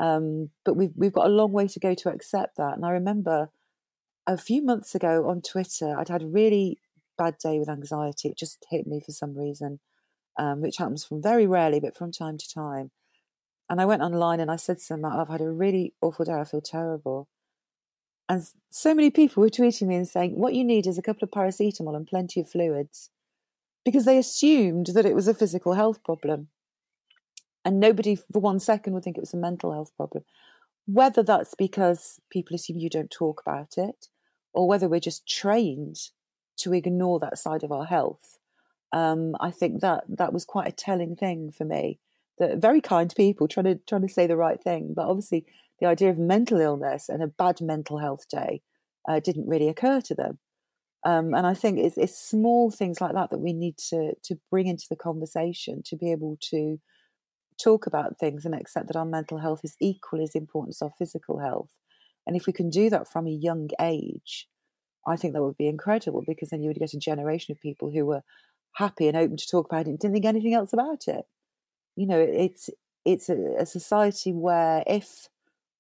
Um, 0.01 0.51
but 0.65 0.77
we've 0.77 0.93
we've 0.97 1.13
got 1.13 1.27
a 1.27 1.31
long 1.31 1.53
way 1.53 1.69
to 1.69 1.81
go 1.81 1.95
to 1.95 2.11
accept 2.11 2.57
that. 2.57 2.75
And 2.77 2.85
I 2.85 2.91
remember 2.91 3.51
a 4.27 4.37
few 4.37 4.63
months 4.63 4.95
ago 4.95 5.29
on 5.29 5.43
Twitter, 5.43 5.95
I'd 5.99 6.09
had 6.09 6.23
a 6.23 6.27
really 6.27 6.79
bad 7.17 7.37
day 7.39 7.59
with 7.59 7.69
anxiety. 7.69 8.29
It 8.29 8.39
just 8.39 8.67
hit 8.71 8.87
me 8.87 9.01
for 9.05 9.13
some 9.13 9.37
reason, 9.37 9.81
um, 10.39 10.61
which 10.61 10.77
happens 10.77 11.05
from 11.05 11.23
very 11.23 11.47
rarely, 11.47 11.81
but 11.81 11.97
from 11.97 12.13
time 12.13 12.39
to 12.39 12.53
time. 12.53 12.91
And 13.69 13.81
I 13.81 13.85
went 13.85 14.03
online 14.03 14.41
and 14.41 14.51
I 14.51 14.57
said 14.57 14.79
to 14.79 14.89
them, 14.89 15.05
I've 15.05 15.29
had 15.29 15.41
a 15.41 15.51
really 15.51 15.95
awful 16.01 16.25
day. 16.25 16.35
I 16.35 16.45
feel 16.45 16.61
terrible. 16.61 17.29
And 18.29 18.45
so 18.71 18.95
many 18.95 19.11
people 19.11 19.41
were 19.41 19.49
tweeting 19.49 19.89
me 19.89 19.97
and 19.97 20.09
saying, 20.09 20.37
What 20.37 20.55
you 20.55 20.65
need 20.65 20.87
is 20.87 20.99
a 20.99 21.03
couple 21.03 21.25
of 21.25 21.31
paracetamol 21.31 21.97
and 21.97 22.07
plenty 22.07 22.41
of 22.41 22.51
fluids. 22.51 23.11
Because 23.85 24.05
they 24.05 24.19
assumed 24.19 24.89
that 24.89 25.07
it 25.07 25.15
was 25.15 25.29
a 25.29 25.35
physical 25.35 25.75
health 25.75 26.03
problem 26.05 26.49
and 27.67 27.81
nobody 27.81 28.15
for 28.15 28.39
one 28.39 28.61
second 28.61 28.95
would 28.95 29.03
think 29.03 29.19
it 29.19 29.21
was 29.21 29.35
a 29.35 29.37
mental 29.37 29.73
health 29.73 29.91
problem. 29.97 30.23
Whether 30.87 31.25
that's 31.25 31.57
because 31.57 32.21
people 32.31 32.55
assume 32.55 32.79
you 32.79 32.89
don't 32.89 33.11
talk 33.11 33.43
about 33.45 33.77
it, 33.77 34.07
or 34.53 34.69
whether 34.69 34.89
we're 34.89 35.01
just 35.01 35.29
trained 35.29 35.97
to 36.59 36.73
ignore 36.73 37.19
that 37.19 37.39
side 37.39 37.65
of 37.65 37.73
our 37.73 37.85
health, 37.85 38.39
um, 38.93 39.35
I 39.41 39.51
think 39.51 39.81
that 39.81 40.05
that 40.09 40.33
was 40.33 40.45
quite 40.45 40.69
a 40.69 40.73
telling 40.73 41.17
thing 41.17 41.53
for 41.53 41.65
me. 41.65 41.99
That 42.39 42.59
very 42.59 42.81
kind 42.81 43.13
people 43.15 43.49
trying 43.49 43.65
to 43.65 43.75
trying 43.87 44.07
to 44.07 44.13
say 44.13 44.27
the 44.27 44.37
right 44.37 44.63
thing, 44.63 44.93
but 44.95 45.07
obviously 45.07 45.47
the 45.81 45.87
idea 45.87 46.11
of 46.11 46.19
mental 46.19 46.61
illness 46.61 47.09
and 47.09 47.23
a 47.23 47.27
bad 47.27 47.61
mental 47.61 47.99
health 47.99 48.29
day 48.29 48.63
uh, 49.09 49.21
didn't 49.21 49.49
really 49.49 49.69
occur 49.69 50.01
to 50.03 50.15
them. 50.15 50.39
Um, 51.05 51.35
and 51.35 51.47
I 51.47 51.55
think 51.55 51.79
it's, 51.79 51.97
it's 51.97 52.19
small 52.19 52.71
things 52.71 53.01
like 53.01 53.13
that 53.13 53.31
that 53.31 53.39
we 53.39 53.53
need 53.53 53.79
to 53.91 54.15
to 54.25 54.39
bring 54.51 54.67
into 54.67 54.87
the 54.91 54.97
conversation 54.97 55.83
to 55.87 55.97
be 55.97 56.13
able 56.13 56.37
to 56.51 56.79
talk 57.63 57.87
about 57.87 58.19
things 58.19 58.45
and 58.45 58.55
accept 58.55 58.89
that 58.89 58.97
our 58.97 59.05
mental 59.05 59.39
health 59.39 59.61
is 59.65 59.77
equally 59.81 60.25
as 60.25 60.35
important 60.35 60.75
as 60.75 60.83
our 60.83 60.93
physical 60.99 61.39
health. 61.39 61.71
And 62.27 62.37
if 62.37 62.47
we 62.47 62.53
can 62.53 62.71
do 62.71 62.91
that 62.91 63.09
from 63.09 63.27
a 63.27 63.31
young 63.31 63.71
age, 63.81 64.49
I 65.07 65.17
think 65.17 65.33
that 65.33 65.43
would 65.43 65.57
be 65.57 65.69
incredible 65.69 66.23
because 66.27 66.51
then 66.51 66.63
you 66.63 66.69
would 66.69 66.79
get 66.79 66.93
a 66.93 66.99
generation 66.99 67.53
of 67.53 67.61
people 67.61 67.91
who 67.91 68.05
were 68.05 68.23
happy 68.77 69.09
and 69.09 69.17
open 69.17 69.37
to 69.37 69.47
talk 69.47 69.67
about 69.67 69.87
it 69.87 69.89
and 69.89 69.99
didn't 69.99 70.15
think 70.15 70.27
anything 70.27 70.55
else 70.55 70.73
about 70.73 71.09
it. 71.09 71.25
You 71.97 72.07
know, 72.07 72.21
it's 72.21 72.71
it's 73.05 73.29
a, 73.29 73.55
a 73.59 73.67
society 73.67 74.33
where 74.33 74.85
if 74.87 75.29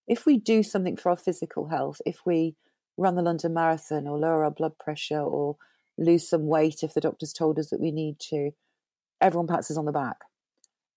if 0.08 0.24
we 0.24 0.38
do 0.38 0.62
something 0.62 0.96
for 0.96 1.10
our 1.10 1.16
physical 1.16 1.68
health, 1.68 2.00
if 2.06 2.24
we 2.24 2.56
run 2.96 3.16
the 3.16 3.22
London 3.22 3.52
Marathon 3.52 4.06
or 4.06 4.18
lower 4.18 4.44
our 4.44 4.50
blood 4.50 4.78
pressure 4.78 5.20
or 5.20 5.56
lose 5.98 6.28
some 6.28 6.46
weight 6.46 6.82
if 6.82 6.94
the 6.94 7.00
doctors 7.00 7.32
told 7.32 7.58
us 7.58 7.68
that 7.68 7.80
we 7.80 7.90
need 7.90 8.18
to, 8.18 8.52
everyone 9.20 9.46
pats 9.46 9.70
us 9.70 9.76
on 9.76 9.84
the 9.84 9.92
back. 9.92 10.24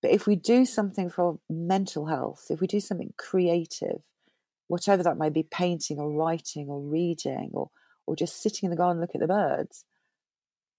But 0.01 0.11
if 0.11 0.25
we 0.25 0.37
do 0.37 0.63
something 0.63 1.09
for 1.09 1.25
our 1.25 1.39
mental 1.49 2.05
health, 2.05 2.45
if 2.49 2.61
we 2.61 2.67
do 2.67 2.79
something 2.79 3.13
creative, 3.17 4.03
whatever 4.67 5.03
that 5.03 5.17
may 5.17 5.29
be, 5.29 5.43
painting 5.43 5.99
or 5.99 6.09
writing 6.09 6.67
or 6.69 6.79
reading 6.79 7.49
or 7.53 7.71
or 8.05 8.15
just 8.15 8.41
sitting 8.41 8.67
in 8.67 8.71
the 8.71 8.77
garden 8.77 8.97
and 8.97 9.01
look 9.01 9.13
at 9.13 9.21
the 9.21 9.27
birds, 9.27 9.83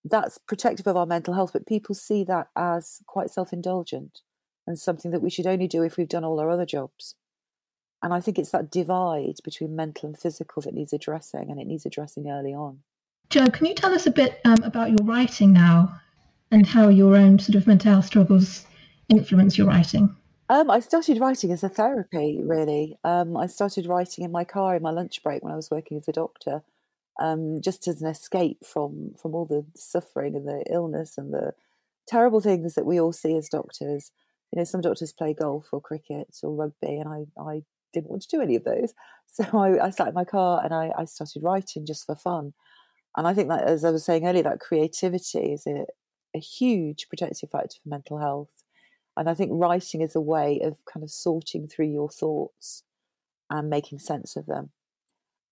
that's 0.05 0.39
protective 0.39 0.87
of 0.87 0.97
our 0.97 1.07
mental 1.07 1.35
health. 1.35 1.53
But 1.53 1.67
people 1.67 1.95
see 1.95 2.25
that 2.25 2.49
as 2.57 3.01
quite 3.07 3.31
self-indulgent 3.31 4.21
and 4.67 4.79
something 4.79 5.11
that 5.11 5.23
we 5.23 5.31
should 5.31 5.47
only 5.47 5.69
do 5.69 5.83
if 5.83 5.97
we've 5.97 6.09
done 6.09 6.25
all 6.25 6.41
our 6.41 6.51
other 6.51 6.67
jobs. 6.67 7.15
And 8.03 8.15
I 8.15 8.21
think 8.21 8.39
it's 8.39 8.53
that 8.53 8.71
divide 8.71 9.37
between 9.45 9.77
mental 9.77 10.09
and 10.09 10.19
physical 10.19 10.63
that 10.63 10.75
needs 10.75 10.93
addressing, 10.93 11.51
and 11.51 11.61
it 11.61 11.67
needs 11.67 11.85
addressing 11.85 12.31
early 12.31 12.55
on. 12.55 12.79
Joe, 13.29 13.47
can 13.47 13.67
you 13.67 13.75
tell 13.75 13.93
us 13.93 14.07
a 14.07 14.11
bit 14.11 14.41
um, 14.45 14.63
about 14.65 14.91
your 14.91 15.05
writing 15.05 15.53
now 15.53 15.95
and 16.51 16.67
how 16.67 16.89
your 16.89 17.15
own 17.15 17.39
sort 17.39 17.57
of 17.57 17.67
mental 17.67 17.93
health 17.93 18.07
struggles 18.07 18.67
influence 19.09 19.59
your 19.59 19.67
writing? 19.67 20.17
Um, 20.49 20.71
I 20.71 20.81
started 20.81 21.21
writing 21.21 21.53
as 21.53 21.63
a 21.63 21.69
therapy, 21.69 22.41
really. 22.43 22.99
Um, 23.05 23.37
I 23.37 23.47
started 23.47 23.87
writing 23.87 24.25
in 24.25 24.33
my 24.33 24.45
car 24.45 24.75
in 24.75 24.83
my 24.83 24.91
lunch 24.91 25.23
break 25.23 25.45
when 25.45 25.53
I 25.53 25.57
was 25.57 25.71
working 25.71 25.99
as 25.99 26.09
a 26.09 26.13
doctor, 26.13 26.63
um, 27.21 27.61
just 27.61 27.87
as 27.89 28.03
an 28.03 28.09
escape 28.09 28.65
from 28.65 29.15
from 29.21 29.35
all 29.35 29.47
the 29.47 29.65
suffering 29.77 30.35
and 30.35 30.47
the 30.47 30.65
illness 30.71 31.19
and 31.19 31.33
the 31.33 31.53
terrible 32.09 32.41
things 32.41 32.75
that 32.75 32.87
we 32.87 33.01
all 33.01 33.13
see 33.13 33.37
as 33.37 33.49
doctors. 33.49 34.11
You 34.53 34.59
know, 34.59 34.65
some 34.65 34.81
doctors 34.81 35.13
play 35.13 35.35
golf 35.35 35.69
or 35.73 35.81
cricket 35.81 36.37
or 36.43 36.53
rugby, 36.55 36.97
and 36.97 37.09
I, 37.09 37.27
I 37.41 37.63
didn't 37.93 38.11
want 38.11 38.23
to 38.23 38.29
do 38.29 38.43
any 38.43 38.57
of 38.57 38.65
those. 38.65 38.95
So 39.33 39.45
I, 39.57 39.87
I 39.87 39.91
sat 39.91 40.09
in 40.09 40.15
my 40.15 40.25
car 40.25 40.61
and 40.65 40.75
I, 40.75 40.91
I 40.99 41.05
started 41.05 41.45
writing 41.45 41.87
just 41.87 42.05
for 42.05 42.17
fun. 42.17 42.53
And 43.17 43.29
I 43.29 43.33
think 43.33 43.49
that, 43.49 43.63
as 43.63 43.85
I 43.85 43.93
was 43.93 44.05
saying 44.05 44.27
earlier, 44.27 44.43
that 44.43 44.59
creativity 44.59 45.53
is 45.53 45.69
a, 45.69 45.87
a 46.35 46.41
huge 46.41 47.09
protective 47.09 47.49
factor 47.49 47.77
for 47.81 47.89
mental 47.89 48.19
health 48.19 48.61
and 49.17 49.29
I 49.29 49.35
think 49.35 49.51
writing 49.53 50.01
is 50.01 50.15
a 50.15 50.21
way 50.21 50.61
of 50.61 50.83
kind 50.85 51.03
of 51.03 51.11
sorting 51.11 51.69
through 51.69 51.89
your 51.89 52.09
thoughts 52.09 52.85
and 53.51 53.69
making 53.69 53.99
sense 53.99 54.37
of 54.37 54.47
them. 54.47 54.71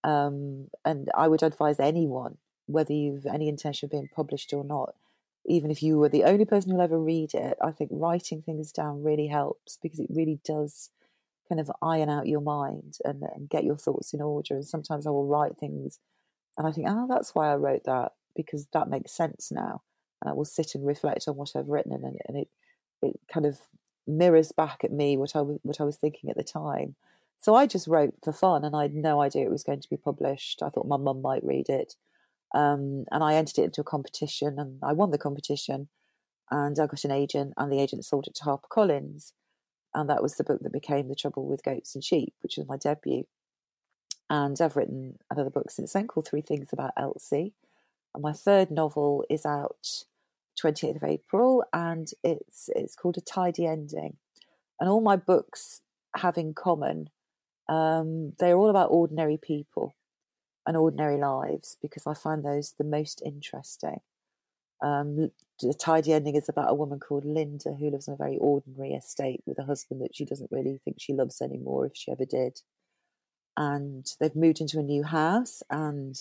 Um, 0.05 0.69
and 0.85 1.11
I 1.17 1.29
would 1.29 1.43
advise 1.43 1.81
anyone, 1.81 2.39
whether 2.67 2.93
you've 2.93 3.27
any 3.27 3.49
intention 3.49 3.87
of 3.87 3.91
being 3.91 4.09
published 4.15 4.53
or 4.53 4.65
not, 4.65 4.95
even 5.47 5.71
if 5.71 5.83
you 5.83 5.99
were 5.99 6.09
the 6.09 6.25
only 6.25 6.45
person 6.45 6.71
who'll 6.71 6.81
ever 6.81 7.01
read 7.01 7.35
it, 7.35 7.57
I 7.63 7.71
think 7.73 7.91
writing 7.93 8.43
things 8.43 8.71
down 8.73 9.03
really 9.03 9.29
helps 9.29 9.79
because 9.83 9.99
it 9.99 10.09
really 10.11 10.39
does 10.45 10.91
kind 11.49 11.61
of 11.61 11.71
iron 11.81 12.11
out 12.11 12.29
your 12.29 12.43
mind 12.43 12.99
and, 13.05 13.23
and 13.35 13.49
get 13.49 13.65
your 13.65 13.77
thoughts 13.77 14.13
in 14.13 14.21
order. 14.21 14.55
And 14.55 14.67
sometimes 14.67 15.07
I 15.07 15.11
will 15.11 15.27
write 15.27 15.57
things 15.57 15.99
and 16.59 16.67
I 16.67 16.73
think, 16.73 16.89
oh, 16.91 17.07
that's 17.09 17.35
why 17.35 17.51
I 17.51 17.57
wrote 17.57 17.85
that 17.85 18.13
because 18.37 18.67
that 18.73 18.91
makes 18.91 19.13
sense 19.13 19.51
now. 19.51 19.83
And 20.21 20.31
I 20.31 20.35
will 20.35 20.45
sit 20.45 20.75
and 20.75 20.87
reflect 20.87 21.29
on 21.29 21.37
what 21.37 21.53
I've 21.57 21.69
written 21.69 21.93
and, 21.93 22.05
and 22.05 22.37
it 22.37 22.49
it 23.01 23.19
kind 23.33 23.47
of 23.47 23.61
mirrors 24.09 24.51
back 24.51 24.83
at 24.83 24.91
me 24.91 25.17
what 25.17 25.37
I 25.37 25.41
what 25.41 25.81
I 25.81 25.85
was 25.85 25.97
thinking 25.97 26.31
at 26.31 26.37
the 26.37 26.45
time. 26.45 26.97
So 27.41 27.55
I 27.55 27.67
just 27.67 27.87
wrote 27.87 28.15
for 28.23 28.33
fun, 28.33 28.65
and 28.65 28.75
I 28.75 28.83
had 28.83 28.95
no 28.95 29.21
idea 29.21 29.45
it 29.45 29.51
was 29.51 29.63
going 29.63 29.81
to 29.81 29.89
be 29.89 29.97
published. 29.97 30.63
I 30.63 30.71
thought 30.71 30.89
my 30.89 30.97
mum 30.97 31.23
might 31.23 31.45
read 31.45 31.69
it, 31.69 31.95
um, 32.55 33.05
and 33.13 33.23
I 33.23 33.35
entered 33.35 33.59
it 33.59 33.65
into 33.65 33.81
a 33.81 33.85
competition, 33.85 34.59
and 34.59 34.81
I 34.83 34.93
won 34.93 35.11
the 35.13 35.19
competition, 35.19 35.89
and 36.51 36.79
I 36.79 36.87
got 36.87 37.05
an 37.05 37.13
agent, 37.13 37.55
and 37.57 37.71
the 37.73 37.81
agent 37.81 38.05
sold 38.05 38.27
it 38.27 38.35
to 38.37 38.45
HarperCollins, 38.45 39.33
and 39.95 40.11
that 40.11 40.23
was 40.23 40.35
the 40.35 40.45
book 40.45 40.61
that 40.63 40.73
became 40.73 41.09
The 41.09 41.15
Trouble 41.15 41.47
with 41.47 41.63
Goats 41.63 41.95
and 41.95 42.03
Sheep, 42.03 42.35
which 42.41 42.57
was 42.57 42.67
my 42.69 42.77
debut. 42.77 43.25
And 44.31 44.61
I've 44.61 44.77
written 44.77 45.19
another 45.31 45.51
book 45.51 45.71
since 45.71 45.93
then 45.93 46.07
called 46.07 46.27
Three 46.27 46.43
Things 46.43 46.73
About 46.73 46.93
Elsie, 46.97 47.55
and 48.15 48.23
my 48.23 48.33
third 48.33 48.71
novel 48.71 49.25
is 49.31 49.47
out 49.47 50.05
28th 50.61 50.97
of 50.97 51.05
April, 51.05 51.65
and 51.73 52.09
it's 52.25 52.69
it's 52.75 52.97
called 52.97 53.17
A 53.17 53.21
Tidy 53.21 53.65
Ending. 53.65 54.17
And 54.81 54.89
all 54.89 55.01
my 55.01 55.17
books 55.17 55.83
have 56.17 56.37
in 56.37 56.55
common, 56.55 57.11
um, 57.69 58.33
they're 58.39 58.57
all 58.57 58.71
about 58.71 58.91
ordinary 58.91 59.37
people 59.37 59.95
and 60.67 60.77
ordinary 60.77 61.19
lives 61.19 61.77
because 61.81 62.07
I 62.07 62.15
find 62.15 62.45
those 62.45 62.75
the 62.79 62.85
most 62.85 63.23
interesting. 63.25 64.01
Um, 64.83 65.31
the 65.61 65.75
tidy 65.75 66.13
ending 66.13 66.37
is 66.37 66.49
about 66.49 66.71
a 66.71 66.75
woman 66.75 67.01
called 67.01 67.25
Linda 67.25 67.75
who 67.75 67.91
lives 67.91 68.07
on 68.07 68.15
a 68.15 68.19
very 68.19 68.37
ordinary 68.39 68.93
estate 68.93 69.43
with 69.45 69.59
a 69.59 69.65
husband 69.65 70.01
that 70.03 70.15
she 70.15 70.25
doesn't 70.25 70.53
really 70.53 70.79
think 70.85 70.99
she 71.01 71.13
loves 71.13 71.41
anymore, 71.41 71.87
if 71.87 71.93
she 71.97 72.13
ever 72.13 72.25
did. 72.25 72.61
And 73.57 74.07
they've 74.21 74.37
moved 74.37 74.61
into 74.61 74.79
a 74.79 74.85
new 74.85 75.03
house, 75.03 75.65
and 75.69 76.17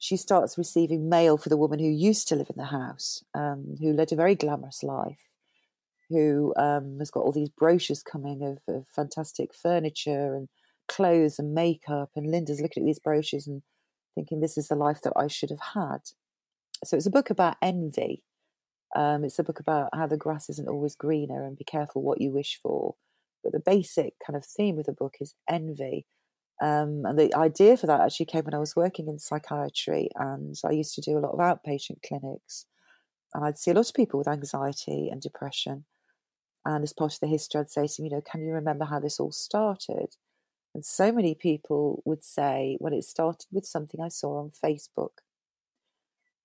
she 0.00 0.16
starts 0.16 0.58
receiving 0.58 1.08
mail 1.08 1.36
for 1.36 1.48
the 1.48 1.56
woman 1.56 1.78
who 1.78 1.86
used 1.86 2.26
to 2.28 2.34
live 2.34 2.50
in 2.50 2.56
the 2.56 2.64
house, 2.64 3.22
um, 3.34 3.76
who 3.80 3.92
led 3.92 4.10
a 4.10 4.16
very 4.16 4.34
glamorous 4.34 4.82
life, 4.82 5.28
who 6.08 6.52
um, 6.56 6.98
has 6.98 7.12
got 7.12 7.20
all 7.20 7.30
these 7.30 7.50
brochures 7.50 8.02
coming 8.02 8.42
of, 8.42 8.74
of, 8.74 8.88
fantastic 8.88 9.54
furniture 9.54 10.34
and 10.34 10.48
clothes 10.94 11.38
and 11.38 11.54
makeup. 11.54 12.10
And 12.16 12.30
Linda's 12.30 12.60
looking 12.60 12.82
at 12.82 12.86
these 12.86 12.98
brochures 12.98 13.46
and 13.46 13.62
thinking, 14.14 14.40
this 14.40 14.58
is 14.58 14.68
the 14.68 14.76
life 14.76 15.00
that 15.02 15.14
I 15.16 15.26
should 15.28 15.50
have 15.50 15.74
had. 15.74 16.10
So 16.84 16.96
it's 16.96 17.06
a 17.06 17.10
book 17.10 17.30
about 17.30 17.56
envy. 17.62 18.22
Um, 18.94 19.24
it's 19.24 19.38
a 19.38 19.44
book 19.44 19.60
about 19.60 19.88
how 19.94 20.06
the 20.06 20.16
grass 20.16 20.50
isn't 20.50 20.68
always 20.68 20.96
greener 20.96 21.44
and 21.44 21.56
be 21.56 21.64
careful 21.64 22.02
what 22.02 22.20
you 22.20 22.30
wish 22.30 22.58
for. 22.62 22.96
But 23.42 23.52
the 23.52 23.60
basic 23.60 24.14
kind 24.24 24.36
of 24.36 24.44
theme 24.44 24.78
of 24.78 24.86
the 24.86 24.92
book 24.92 25.16
is 25.20 25.34
envy 25.48 26.06
um, 26.62 27.04
and 27.04 27.18
the 27.18 27.34
idea 27.34 27.76
for 27.76 27.88
that 27.88 28.00
actually 28.00 28.26
came 28.26 28.44
when 28.44 28.54
I 28.54 28.58
was 28.58 28.76
working 28.76 29.08
in 29.08 29.18
psychiatry, 29.18 30.08
and 30.14 30.54
I 30.64 30.70
used 30.70 30.94
to 30.94 31.00
do 31.00 31.18
a 31.18 31.20
lot 31.20 31.32
of 31.32 31.40
outpatient 31.40 32.02
clinics. 32.06 32.66
And 33.34 33.44
I'd 33.44 33.58
see 33.58 33.72
a 33.72 33.74
lot 33.74 33.88
of 33.88 33.94
people 33.94 34.18
with 34.18 34.28
anxiety 34.28 35.08
and 35.10 35.20
depression. 35.20 35.86
And 36.64 36.84
as 36.84 36.92
part 36.92 37.14
of 37.14 37.20
the 37.20 37.26
history, 37.26 37.60
I'd 37.60 37.70
say 37.70 37.88
to 37.88 37.94
them, 37.96 38.04
you 38.04 38.10
know, 38.12 38.20
can 38.20 38.42
you 38.42 38.52
remember 38.52 38.84
how 38.84 39.00
this 39.00 39.18
all 39.18 39.32
started? 39.32 40.14
And 40.74 40.84
so 40.84 41.12
many 41.12 41.34
people 41.34 42.02
would 42.04 42.24
say, 42.24 42.76
well, 42.80 42.94
it 42.94 43.04
started 43.04 43.46
with 43.52 43.66
something 43.66 44.00
I 44.00 44.08
saw 44.08 44.38
on 44.40 44.50
Facebook. 44.50 45.20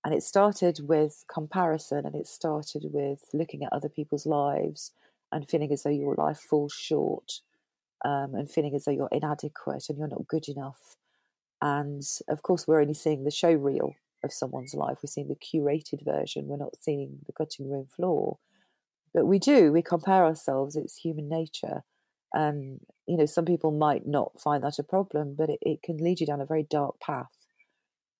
And 0.04 0.14
it 0.14 0.22
started 0.22 0.80
with 0.82 1.24
comparison 1.32 2.06
and 2.06 2.14
it 2.14 2.26
started 2.26 2.84
with 2.92 3.24
looking 3.32 3.64
at 3.64 3.72
other 3.72 3.88
people's 3.88 4.26
lives 4.26 4.92
and 5.32 5.48
feeling 5.48 5.72
as 5.72 5.82
though 5.82 5.90
your 5.90 6.14
life 6.14 6.38
falls 6.38 6.72
short 6.72 7.40
um, 8.04 8.34
and 8.34 8.50
feeling 8.50 8.74
as 8.74 8.84
though 8.84 8.92
you're 8.92 9.08
inadequate 9.10 9.86
and 9.88 9.98
you're 9.98 10.08
not 10.08 10.28
good 10.28 10.48
enough. 10.48 10.96
And 11.60 12.02
of 12.28 12.42
course, 12.42 12.66
we're 12.66 12.80
only 12.80 12.94
seeing 12.94 13.24
the 13.24 13.30
show 13.30 13.52
reel 13.52 13.94
of 14.22 14.32
someone's 14.32 14.74
life. 14.74 14.98
We're 15.02 15.08
seeing 15.08 15.28
the 15.28 15.34
curated 15.34 16.04
version. 16.04 16.46
We're 16.46 16.56
not 16.56 16.80
seeing 16.80 17.18
the 17.26 17.32
cutting 17.32 17.68
room 17.70 17.86
floor. 17.86 18.38
But 19.12 19.26
we 19.26 19.38
do, 19.38 19.72
we 19.72 19.82
compare 19.82 20.24
ourselves. 20.24 20.76
It's 20.76 20.96
human 20.96 21.28
nature. 21.28 21.82
And, 22.32 22.80
you 23.06 23.16
know, 23.16 23.26
some 23.26 23.44
people 23.44 23.70
might 23.70 24.06
not 24.06 24.40
find 24.40 24.62
that 24.62 24.78
a 24.78 24.82
problem, 24.82 25.34
but 25.36 25.50
it, 25.50 25.58
it 25.62 25.82
can 25.82 25.96
lead 25.96 26.20
you 26.20 26.26
down 26.26 26.40
a 26.40 26.46
very 26.46 26.62
dark 26.62 27.00
path. 27.00 27.30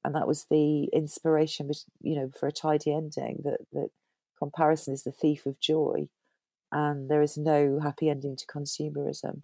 And 0.05 0.14
that 0.14 0.29
was 0.29 0.47
the 0.51 0.85
inspiration, 0.92 1.71
you 2.01 2.16
know, 2.16 2.31
for 2.38 2.47
a 2.47 2.53
tidy 2.53 2.92
ending 2.94 3.42
that, 3.44 3.61
that 3.73 3.90
comparison 4.38 4.94
is 4.94 5.03
the 5.03 5.12
thief 5.12 5.44
of 5.44 5.61
joy. 5.61 6.09
And 6.73 7.11
there 7.11 7.23
is 7.23 7.37
no 7.37 7.81
happy 7.81 8.09
ending 8.09 8.37
to 8.37 8.47
consumerism 8.47 9.42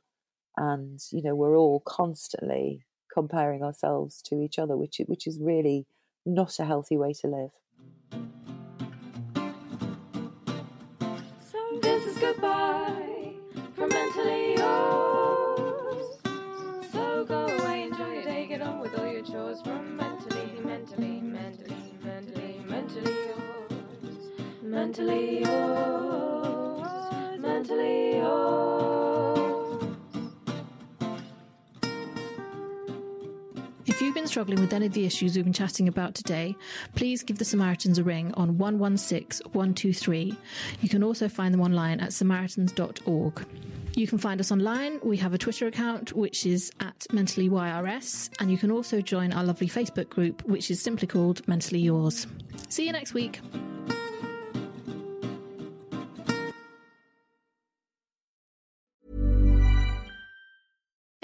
and 0.56 1.00
you 1.10 1.22
know 1.22 1.34
we're 1.34 1.56
all 1.56 1.80
constantly 1.80 2.84
comparing 3.12 3.62
ourselves 3.62 4.22
to 4.22 4.40
each 4.40 4.58
other 4.58 4.76
which 4.76 5.00
which 5.06 5.26
is 5.26 5.38
really 5.40 5.86
not 6.24 6.58
a 6.58 6.64
healthy 6.64 6.96
way 6.96 7.12
to 7.12 7.26
live 7.26 7.50
with 19.54 19.62
all 19.62 19.62
your 19.62 19.62
chores 19.62 19.62
from 19.62 19.96
mentally 19.96 20.60
mentally 20.64 21.20
mentally 21.20 21.94
mentally 22.02 22.60
mentally 22.66 23.12
yours. 23.26 24.30
Mentally 24.62 25.40
yours 25.40 27.40
mentally 27.40 28.16
yours 28.16 29.03
If 33.94 34.02
you've 34.02 34.12
been 34.12 34.26
struggling 34.26 34.60
with 34.60 34.72
any 34.72 34.86
of 34.86 34.92
the 34.92 35.06
issues 35.06 35.36
we've 35.36 35.44
been 35.44 35.52
chatting 35.52 35.86
about 35.86 36.16
today, 36.16 36.56
please 36.96 37.22
give 37.22 37.38
the 37.38 37.44
Samaritans 37.44 37.96
a 37.96 38.02
ring 38.02 38.34
on 38.34 38.58
116 38.58 39.46
123. 39.52 40.36
You 40.80 40.88
can 40.88 41.04
also 41.04 41.28
find 41.28 41.54
them 41.54 41.60
online 41.60 42.00
at 42.00 42.12
samaritans.org. 42.12 43.46
You 43.94 44.06
can 44.08 44.18
find 44.18 44.40
us 44.40 44.50
online. 44.50 44.98
We 45.04 45.16
have 45.18 45.32
a 45.32 45.38
Twitter 45.38 45.68
account, 45.68 46.12
which 46.12 46.44
is 46.44 46.72
at 46.80 47.06
Mentally 47.12 47.48
YRS, 47.48 48.30
and 48.40 48.50
you 48.50 48.58
can 48.58 48.72
also 48.72 49.00
join 49.00 49.32
our 49.32 49.44
lovely 49.44 49.68
Facebook 49.68 50.08
group, 50.08 50.44
which 50.44 50.72
is 50.72 50.82
simply 50.82 51.06
called 51.06 51.46
Mentally 51.46 51.78
Yours. 51.78 52.26
See 52.68 52.86
you 52.86 52.92
next 52.92 53.14
week. 53.14 53.38